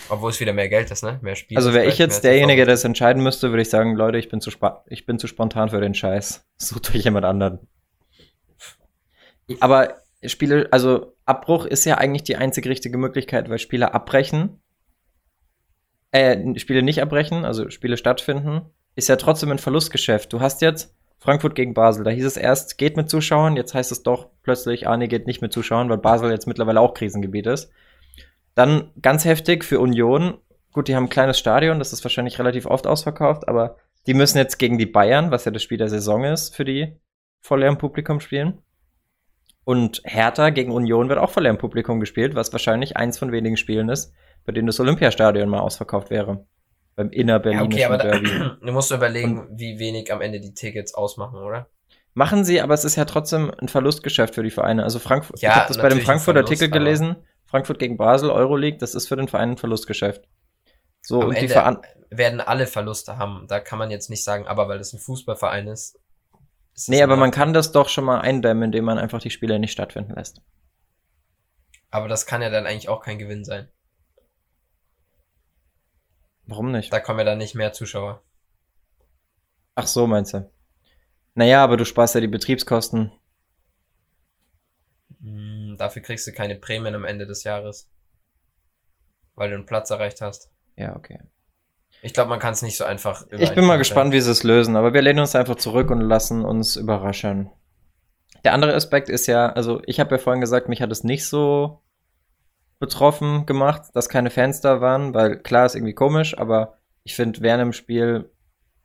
[0.10, 1.20] obwohl es wieder mehr Geld ist, ne?
[1.22, 1.58] Mehr Spiele.
[1.58, 4.42] Also wäre ich jetzt derjenige, der das entscheiden müsste, würde ich sagen, Leute, ich bin
[4.42, 4.52] zu
[4.88, 6.46] ich bin zu spontan für den Scheiß.
[6.58, 7.60] Sucht euch jemand anderen.
[9.60, 9.96] Aber
[10.26, 14.62] Spiele, also Abbruch ist ja eigentlich die einzig richtige Möglichkeit, weil Spiele abbrechen,
[16.12, 18.62] äh, Spiele nicht abbrechen, also Spiele stattfinden,
[18.96, 20.32] ist ja trotzdem ein Verlustgeschäft.
[20.32, 22.04] Du hast jetzt Frankfurt gegen Basel.
[22.04, 25.28] Da hieß es erst, geht mit Zuschauern, jetzt heißt es doch plötzlich, ah nee, geht
[25.28, 27.72] nicht mit Zuschauern, weil Basel jetzt mittlerweile auch Krisengebiet ist.
[28.56, 30.40] Dann ganz heftig für Union.
[30.74, 34.40] Gut, die haben ein kleines Stadion, das ist wahrscheinlich relativ oft ausverkauft, aber die müssen
[34.40, 36.96] jetzt gegen die Bayern, was ja das Spiel der Saison ist, für die
[37.40, 38.58] vor leerem Publikum spielen.
[39.64, 43.58] Und Hertha gegen Union wird auch vor leerem Publikum gespielt, was wahrscheinlich eins von wenigen
[43.58, 44.14] Spielen ist,
[44.46, 46.46] bei denen das Olympiastadion mal ausverkauft wäre
[46.96, 48.30] beim innerberlinischen ja, okay, aber Derby.
[48.30, 51.68] Da, du musst überlegen, Und wie wenig am Ende die Tickets ausmachen, oder?
[52.14, 54.84] Machen sie, aber es ist ja trotzdem ein Verlustgeschäft für die Vereine.
[54.84, 57.16] Also Frankfurt, ja, ich habe das bei dem Frankfurt-Artikel gelesen.
[57.46, 60.28] Frankfurt gegen Basel, Euroleague, das ist für den Verein ein Verlustgeschäft.
[61.02, 61.78] So, Am und Ende die Verein
[62.10, 63.46] werden alle Verluste haben.
[63.48, 65.98] Da kann man jetzt nicht sagen, aber weil das ein Fußballverein ist.
[66.74, 69.60] Ist nee, aber man kann das doch schon mal eindämmen, indem man einfach die Spiele
[69.60, 70.42] nicht stattfinden lässt.
[71.90, 73.70] Aber das kann ja dann eigentlich auch kein Gewinn sein.
[76.46, 76.92] Warum nicht?
[76.92, 78.24] Da kommen ja dann nicht mehr Zuschauer.
[79.76, 80.50] Ach so, meinst du?
[81.34, 83.12] Naja, aber du sparst ja die Betriebskosten.
[85.22, 87.90] Hm, dafür kriegst du keine Prämien am Ende des Jahres.
[89.36, 90.52] Weil du einen Platz erreicht hast.
[90.76, 91.20] Ja, okay.
[92.02, 93.26] Ich glaube, man kann es nicht so einfach.
[93.30, 96.02] Ich bin mal gespannt, wie sie es lösen, aber wir lehnen uns einfach zurück und
[96.02, 97.52] lassen uns überraschen.
[98.44, 101.28] Der andere Aspekt ist ja, also ich habe ja vorhin gesagt, mich hat es nicht
[101.28, 101.82] so
[102.80, 107.42] betroffen gemacht, dass keine Fans da waren, weil klar ist irgendwie komisch, aber ich finde,
[107.42, 108.32] während dem Spiel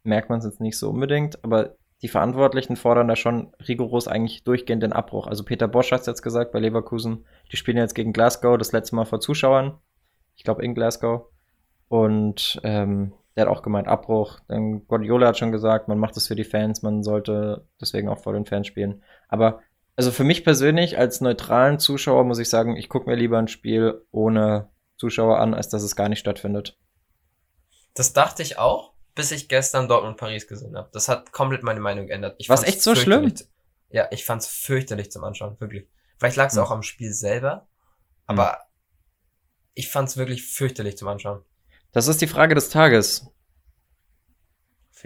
[0.02, 4.44] merkt man es jetzt nicht so unbedingt, aber die Verantwortlichen fordern da schon rigoros eigentlich
[4.44, 5.26] durchgehend den Abbruch.
[5.26, 8.72] Also Peter Bosch hat es jetzt gesagt bei Leverkusen, die spielen jetzt gegen Glasgow, das
[8.72, 9.78] letzte Mal vor Zuschauern.
[10.36, 11.30] Ich glaube in Glasgow.
[11.88, 14.40] Und ähm, der hat auch gemeint, Abbruch.
[14.48, 18.18] Dann Guardiola hat schon gesagt, man macht das für die Fans, man sollte deswegen auch
[18.18, 19.02] vor den Fans spielen.
[19.28, 19.60] Aber
[19.94, 23.48] also für mich persönlich als neutralen Zuschauer muss ich sagen, ich gucke mir lieber ein
[23.48, 24.68] Spiel ohne
[24.98, 26.78] Zuschauer an, als dass es gar nicht stattfindet.
[27.94, 30.90] Das dachte ich auch, bis ich gestern Dortmund Paris gesehen habe.
[30.92, 32.36] Das hat komplett meine Meinung geändert.
[32.38, 33.32] Ich Was echt so schlimm?
[33.88, 35.88] Ja, ich fand's fürchterlich zum Anschauen, wirklich.
[36.18, 36.62] Vielleicht lag es hm.
[36.62, 37.66] auch am Spiel selber,
[38.26, 38.58] aber hm.
[39.74, 41.42] ich fand's wirklich fürchterlich zum Anschauen.
[41.96, 43.26] Das ist die Frage des Tages.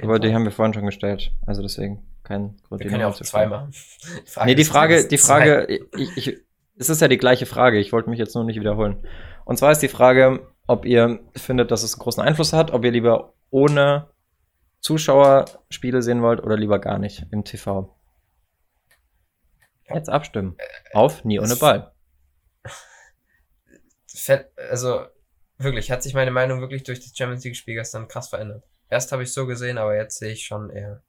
[0.03, 2.83] Aber die haben wir vorhin schon gestellt, also deswegen kein Grund.
[2.83, 3.71] Wir können ja auch zwei machen.
[4.27, 5.67] Die Frage nee, die Frage, die Frage,
[5.97, 6.39] ich, ich,
[6.79, 7.79] es ist ja die gleiche Frage.
[7.79, 9.07] Ich wollte mich jetzt nur nicht wiederholen.
[9.45, 12.85] Und zwar ist die Frage, ob ihr findet, dass es einen großen Einfluss hat, ob
[12.85, 14.09] ihr lieber ohne
[14.81, 17.97] Zuschauer Spiele sehen wollt oder lieber gar nicht im TV.
[19.89, 20.57] Jetzt abstimmen.
[20.93, 21.93] Auf nie ohne Ball.
[24.71, 25.07] Also
[25.63, 28.65] wirklich, hat sich meine Meinung wirklich durch das Champions League Spiel gestern krass verändert.
[28.89, 31.03] Erst habe ich so gesehen, aber jetzt sehe ich schon eher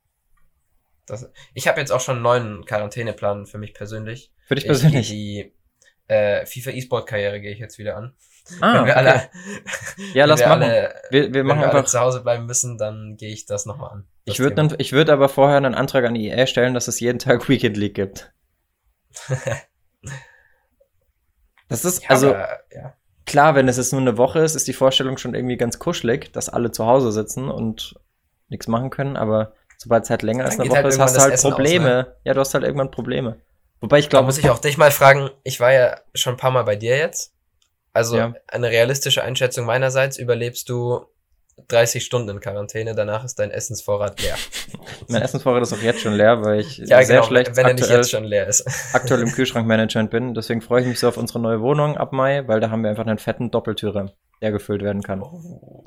[1.12, 4.32] das, ich habe jetzt auch schon einen neuen Quarantäneplan für mich persönlich.
[4.47, 5.12] Für dich persönlich?
[5.12, 5.54] Ich, die
[6.08, 8.14] äh, FIFA E-Sport-Karriere gehe ich jetzt wieder an.
[8.60, 8.99] Ah, wenn wir okay.
[8.99, 9.30] alle,
[10.14, 10.64] ja, lass wir machen.
[10.64, 13.66] Alle, wir, wir machen wir einfach alle zu Hause bleiben müssen, dann gehe ich das
[13.66, 14.08] nochmal an.
[14.26, 17.20] Das ich würde ich würde aber vorher einen Antrag an EA stellen, dass es jeden
[17.20, 18.32] Tag Weekend League gibt.
[21.68, 22.93] das ist ja, also aber, ja.
[23.26, 26.32] Klar, wenn es jetzt nur eine Woche ist, ist die Vorstellung schon irgendwie ganz kuschelig,
[26.34, 27.95] dass alle zu Hause sitzen und
[28.49, 31.22] nichts machen können, aber Sobald es halt länger als eine Woche halt ist, hast du
[31.22, 32.01] halt Essen Probleme.
[32.01, 32.15] Aus, ne?
[32.24, 33.41] Ja, du hast halt irgendwann Probleme.
[33.80, 34.28] Wobei ich glaube.
[34.28, 36.97] muss ich auch dich mal fragen, ich war ja schon ein paar Mal bei dir
[36.99, 37.34] jetzt.
[37.91, 38.34] Also ja.
[38.47, 41.07] eine realistische Einschätzung meinerseits, überlebst du
[41.68, 44.36] 30 Stunden in Quarantäne, danach ist dein Essensvorrat leer.
[45.08, 47.74] mein Essensvorrat ist auch jetzt schon leer, weil ich ja, sehr genau, schlecht wenn er
[47.74, 48.66] nicht jetzt schon leer ist.
[48.93, 50.34] aktuell im Kühlschrankmanagement bin.
[50.34, 52.89] Deswegen freue ich mich so auf unsere neue Wohnung ab Mai, weil da haben wir
[52.89, 55.22] einfach einen fetten Doppeltüre, der gefüllt werden kann.
[55.22, 55.86] Oh.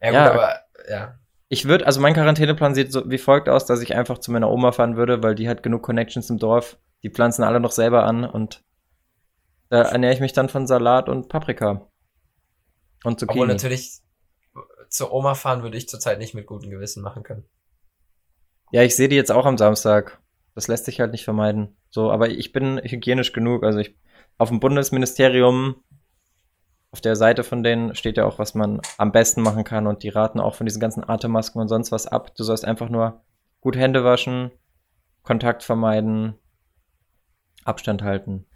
[0.00, 1.18] Ja, gut, ja, aber ja.
[1.48, 4.50] Ich würde, also mein Quarantäneplan sieht so wie folgt aus, dass ich einfach zu meiner
[4.50, 6.76] Oma fahren würde, weil die hat genug Connections im Dorf.
[7.02, 8.64] Die pflanzen alle noch selber an und
[9.68, 11.88] da ernähre ich mich dann von Salat und Paprika.
[13.04, 13.40] Und Zucchini.
[13.40, 14.00] Obwohl natürlich
[14.88, 17.44] zur Oma fahren würde ich zurzeit nicht mit gutem Gewissen machen können.
[18.72, 20.20] Ja, ich sehe die jetzt auch am Samstag.
[20.54, 21.76] Das lässt sich halt nicht vermeiden.
[21.90, 23.62] So, aber ich bin hygienisch genug.
[23.62, 23.96] Also ich
[24.38, 25.76] auf dem Bundesministerium
[26.92, 30.02] auf der Seite von denen steht ja auch, was man am besten machen kann und
[30.02, 32.34] die raten auch von diesen ganzen Atemmasken und sonst was ab.
[32.34, 33.22] Du sollst einfach nur
[33.60, 34.50] gut Hände waschen,
[35.22, 36.38] Kontakt vermeiden,
[37.64, 38.46] Abstand halten.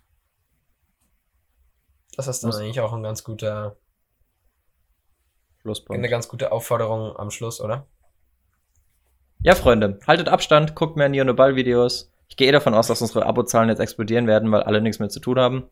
[2.16, 3.76] Das ist dann eigentlich auch ein ganz guter
[5.62, 5.98] Schlusspunkt.
[5.98, 7.86] Eine ganz gute Aufforderung am Schluss, oder?
[9.42, 12.12] Ja, Freunde, haltet Abstand, guckt mehr Neo Ball Videos.
[12.28, 15.08] Ich gehe eh davon aus, dass unsere Abozahlen jetzt explodieren werden, weil alle nichts mehr
[15.08, 15.64] zu tun haben.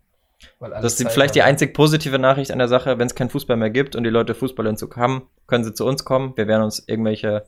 [0.60, 3.70] Das ist vielleicht die einzig positive Nachricht an der Sache, wenn es keinen Fußball mehr
[3.70, 6.36] gibt und die Leute Fußballentzug haben, können sie zu uns kommen.
[6.36, 7.46] Wir werden uns irgendwelche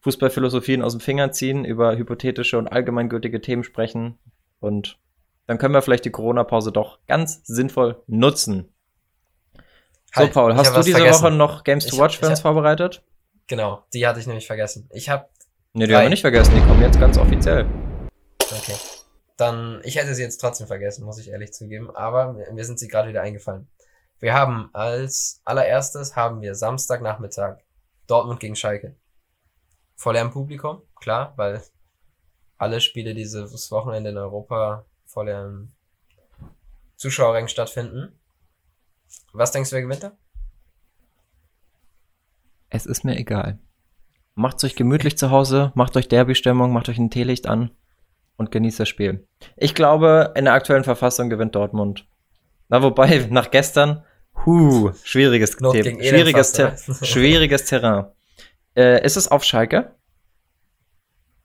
[0.00, 4.18] Fußballphilosophien aus dem Finger ziehen, über hypothetische und allgemeingültige Themen sprechen
[4.60, 4.98] und
[5.46, 8.68] dann können wir vielleicht die Corona-Pause doch ganz sinnvoll nutzen.
[10.14, 11.22] Halt, so, Paul, hast du diese vergessen.
[11.22, 13.02] Woche noch Games to Watch für uns vorbereitet?
[13.46, 14.88] Genau, die hatte ich nämlich vergessen.
[14.92, 15.28] Ich habe.
[15.72, 17.66] Nee, die haben wir nicht vergessen, die kommen jetzt ganz offiziell.
[18.40, 18.74] Okay.
[19.36, 22.88] Dann, ich hätte sie jetzt trotzdem vergessen, muss ich ehrlich zugeben, aber mir, sind sie
[22.88, 23.68] gerade wieder eingefallen.
[24.18, 27.58] Wir haben als allererstes haben wir Samstagnachmittag
[28.06, 28.96] Dortmund gegen Schalke.
[29.94, 31.62] Vor leerem Publikum, klar, weil
[32.56, 35.74] alle Spiele dieses Wochenende in Europa vor leeren
[36.96, 38.18] Zuschauerrängen stattfinden.
[39.32, 40.12] Was denkst du, wer gewinnt da?
[42.70, 43.58] Es ist mir egal.
[44.34, 47.70] Macht's euch gemütlich zu Hause, macht euch Derby-Stimmung, macht euch ein Teelicht an
[48.36, 49.26] und genießt das Spiel.
[49.56, 52.06] Ich glaube, in der aktuellen Verfassung gewinnt Dortmund.
[52.68, 54.04] Na, wobei, nach gestern,
[54.44, 55.72] huh, schwieriges Thema.
[55.72, 58.06] Schwieriges, Ter schwieriges Terrain.
[58.76, 59.94] Äh, ist es auf Schalke?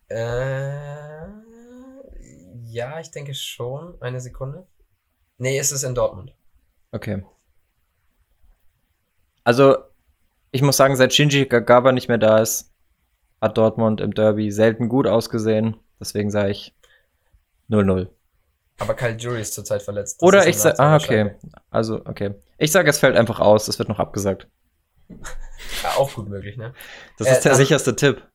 [0.10, 1.28] Äh,
[2.66, 4.02] ja, ich denke schon.
[4.02, 4.68] Eine Sekunde.
[5.38, 6.36] Nee, ist es in Dortmund.
[6.92, 7.24] Okay.
[9.52, 9.80] Also,
[10.52, 12.72] ich muss sagen, seit Shinji Kagawa nicht mehr da ist,
[13.42, 15.76] hat Dortmund im Derby selten gut ausgesehen.
[16.00, 16.74] Deswegen sage ich
[17.70, 18.08] 0-0.
[18.80, 20.22] Aber Kyle Jury ist zurzeit verletzt.
[20.22, 21.36] Das Oder ich sage, ah, okay.
[21.70, 22.36] Also, okay.
[22.60, 24.48] Ich sage, es fällt einfach aus, es wird noch abgesagt.
[25.84, 26.74] Ja, auch gut möglich, ne?
[27.18, 28.28] Das äh, ist der sicherste Tipp.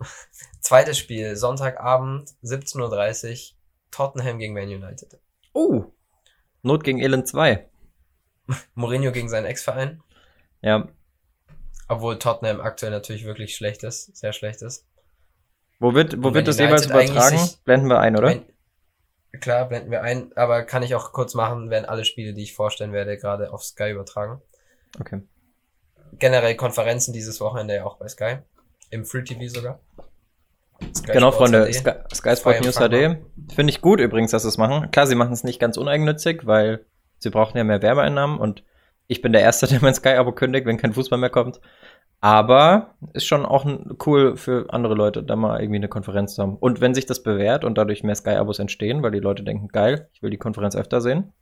[0.60, 3.56] Zweites Spiel, Sonntagabend, 17.30 Uhr,
[3.90, 5.18] Tottenham gegen Man United.
[5.54, 5.86] Oh,
[6.62, 7.66] Not gegen Elend 2.
[8.74, 10.02] Mourinho gegen seinen Ex-Verein.
[10.62, 10.88] Ja.
[11.88, 14.86] Obwohl Tottenham aktuell natürlich wirklich schlecht ist, sehr schlecht ist.
[15.80, 17.38] Wo wird, wo wird das jeweils übertragen?
[17.64, 18.28] Blenden wir ein, oder?
[18.28, 22.42] Wenn, klar, blenden wir ein, aber kann ich auch kurz machen, werden alle Spiele, die
[22.42, 24.42] ich vorstellen werde, gerade auf Sky übertragen.
[25.00, 25.22] Okay.
[26.18, 28.38] Generell Konferenzen dieses Wochenende ja auch bei Sky.
[28.90, 29.80] Im Free TV sogar.
[30.94, 33.18] Sky genau, Sports Freunde, Sky, Sky Sport News HD.
[33.54, 34.90] Finde ich gut übrigens, dass sie es machen.
[34.90, 36.84] Klar, sie machen es nicht ganz uneigennützig, weil
[37.18, 38.64] sie brauchen ja mehr Werbeeinnahmen und
[39.08, 41.60] ich bin der Erste, der mein Sky-Abo kündigt, wenn kein Fußball mehr kommt.
[42.20, 43.64] Aber ist schon auch
[44.06, 46.56] cool für andere Leute, da mal irgendwie eine Konferenz zu haben.
[46.56, 50.08] Und wenn sich das bewährt und dadurch mehr Sky-Abos entstehen, weil die Leute denken, geil,
[50.12, 51.32] ich will die Konferenz öfter sehen,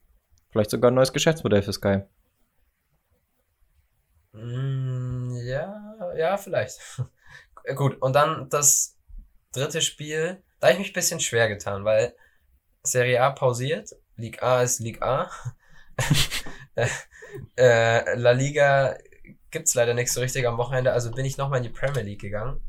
[0.51, 2.03] vielleicht sogar ein neues Geschäftsmodell für Sky.
[4.33, 6.79] Mm, ja, ja, vielleicht.
[7.75, 8.99] Gut, und dann das
[9.53, 12.15] dritte Spiel, da habe ich mich ein bisschen schwer getan, weil
[12.83, 15.31] Serie A pausiert, Ligue A ist Ligue A.
[17.57, 18.97] Äh, äh, La Liga
[19.51, 22.21] gibt's leider nichts so richtig am Wochenende, also bin ich nochmal in die Premier League
[22.21, 22.61] gegangen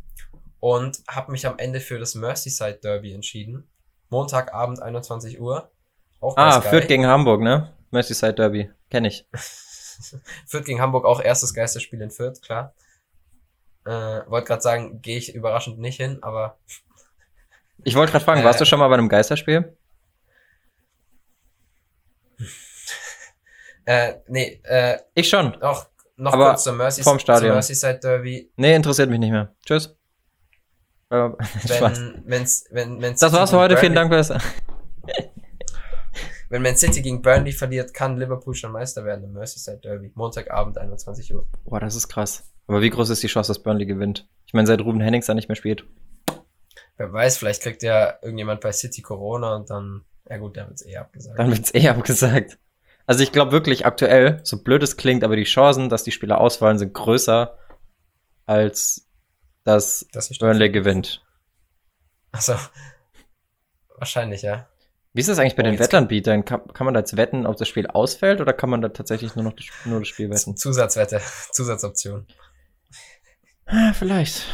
[0.59, 3.67] und habe mich am Ende für das Merseyside Derby entschieden.
[4.09, 5.69] Montagabend 21 Uhr.
[6.19, 7.73] Auch ah, Fürth gegen Hamburg, ne?
[7.91, 9.27] Merseyside Derby, kenne ich.
[10.45, 12.73] Fürth gegen Hamburg auch erstes Geisterspiel in Fürth, klar.
[13.85, 16.57] Äh, wollte gerade sagen, gehe ich überraschend nicht hin, aber.
[17.83, 19.77] Ich wollte gerade fragen, äh, warst du schon mal bei einem Geisterspiel?
[23.87, 24.97] Äh, nee, äh.
[25.13, 25.55] Ich schon.
[25.61, 25.85] Auch
[26.17, 27.53] noch aber kurz zur, Mercy, vom Stadion.
[27.53, 28.51] Merseyside Derby.
[28.57, 29.55] Nee, interessiert mich nicht mehr.
[29.65, 29.95] Tschüss.
[31.09, 33.77] Äh, wenn, wenn's, wenn, wenn's das war's für heute.
[33.77, 34.29] Vielen Dank fürs.
[36.49, 40.11] wenn Man City gegen Burnley verliert, kann Liverpool schon Meister werden im Merseyside Derby.
[40.15, 41.47] Montagabend, 21 Uhr.
[41.63, 42.43] Boah, das ist krass.
[42.67, 44.27] Aber wie groß ist die Chance, dass Burnley gewinnt?
[44.45, 45.85] Ich meine, seit Ruben Hennings da nicht mehr spielt.
[46.97, 50.85] Wer weiß, vielleicht kriegt ja irgendjemand bei City Corona und dann, ja gut, dann wird's
[50.85, 51.39] eh abgesagt.
[51.39, 52.57] Dann wird's eh abgesagt.
[53.07, 56.41] Also ich glaube wirklich aktuell, so blöd es klingt, aber die Chancen, dass die Spieler
[56.41, 57.57] ausfallen, sind größer,
[58.45, 59.09] als
[59.63, 61.25] dass, dass Burnley gewinnt.
[62.33, 62.55] Also
[63.97, 64.67] wahrscheinlich, ja.
[65.13, 66.43] Wie ist das eigentlich bei oh, den Wettanbietern?
[66.43, 69.35] Kann, kann man da jetzt wetten, ob das Spiel ausfällt oder kann man da tatsächlich
[69.35, 70.57] nur noch das, nur das Spiel wetten?
[70.57, 71.21] Zusatzwette,
[71.53, 72.27] Zusatzoption.
[73.67, 74.45] Ah, vielleicht.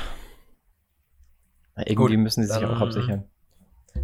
[1.76, 3.28] Na, irgendwie Gut, müssen sie sich auch absichern.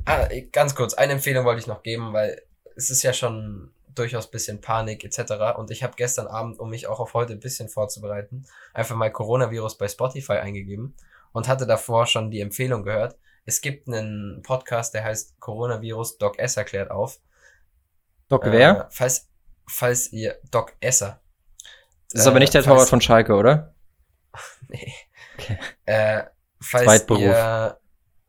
[0.05, 2.41] Ah, ganz kurz, eine Empfehlung wollte ich noch geben, weil
[2.75, 5.57] es ist ja schon durchaus bisschen Panik etc.
[5.57, 9.11] Und ich habe gestern Abend, um mich auch auf heute ein bisschen vorzubereiten, einfach mal
[9.11, 10.95] Coronavirus bei Spotify eingegeben
[11.31, 13.17] und hatte davor schon die Empfehlung gehört.
[13.45, 17.19] es gibt einen Podcast, der heißt Coronavirus Doc S erklärt auf.
[18.27, 18.87] Doc äh, wer?
[18.91, 19.27] Falls,
[19.67, 21.21] falls ihr, Doc Esser.
[22.11, 23.73] Das ist äh, aber nicht der Torwart von Schalke, oder?
[24.67, 24.93] nee.
[25.37, 25.57] Okay.
[25.85, 26.23] Äh,
[26.61, 27.79] falls ihr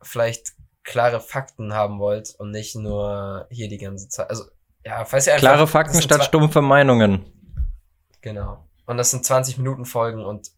[0.02, 0.54] vielleicht
[0.84, 4.44] klare Fakten haben wollt und nicht nur hier die ganze Zeit, also
[4.84, 7.24] ja, falls ihr einfach, Klare Fakten statt stumpfe Meinungen.
[8.20, 8.66] Genau.
[8.86, 10.50] Und das sind 20 Minuten Folgen und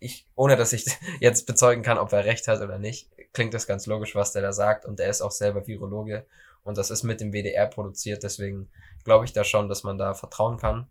[0.00, 0.86] ich, ohne dass ich
[1.20, 4.42] jetzt bezeugen kann, ob er recht hat oder nicht, klingt das ganz logisch, was der
[4.42, 4.84] da sagt.
[4.84, 6.26] Und er ist auch selber Virologe
[6.62, 8.22] und das ist mit dem WDR produziert.
[8.22, 8.68] Deswegen
[9.04, 10.88] glaube ich da schon, dass man da vertrauen kann.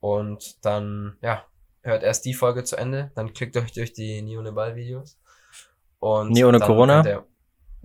[0.00, 1.44] Und dann, ja,
[1.82, 5.18] hört erst die Folge zu Ende, dann klickt euch durch die Nione Ball Videos.
[5.98, 7.06] Und Nie ohne Corona?
[7.06, 7.26] Ihr,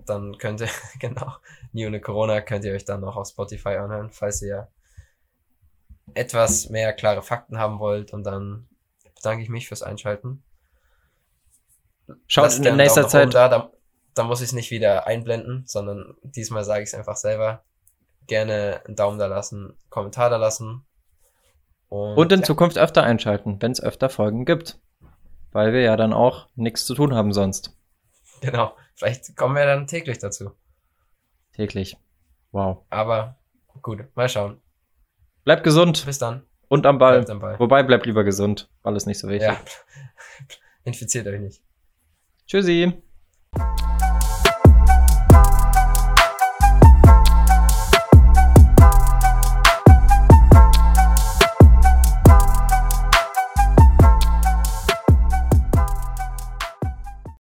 [0.06, 1.32] dann könnt ihr, genau,
[1.72, 4.68] Nie ohne Corona könnt ihr euch dann noch auf Spotify anhören, falls ihr
[6.14, 8.12] etwas mehr klare Fakten haben wollt.
[8.12, 8.68] Und dann
[9.14, 10.42] bedanke ich mich fürs Einschalten.
[12.26, 13.34] Schaut in nächster Zeit.
[13.34, 13.70] Da, da,
[14.14, 17.62] da muss ich es nicht wieder einblenden, sondern diesmal sage ich es einfach selber.
[18.26, 20.84] Gerne einen Daumen da lassen, Kommentar da lassen.
[21.88, 22.46] Und, und in ja.
[22.46, 24.78] Zukunft öfter einschalten, wenn es öfter Folgen gibt.
[25.52, 27.76] Weil wir ja dann auch nichts zu tun haben sonst.
[28.40, 28.72] Genau.
[29.00, 30.50] Vielleicht kommen wir dann täglich dazu.
[31.54, 31.96] Täglich.
[32.52, 32.84] Wow.
[32.90, 33.38] Aber
[33.80, 34.60] gut, mal schauen.
[35.44, 36.04] Bleibt gesund.
[36.04, 36.42] Bis dann.
[36.68, 37.14] Und am Ball.
[37.14, 37.58] Bleibt am Ball.
[37.58, 38.68] Wobei, bleibt lieber gesund.
[38.82, 39.48] Ball ist nicht so wichtig.
[39.48, 39.58] Ja.
[40.84, 41.62] Infiziert euch nicht.
[42.46, 42.92] Tschüssi.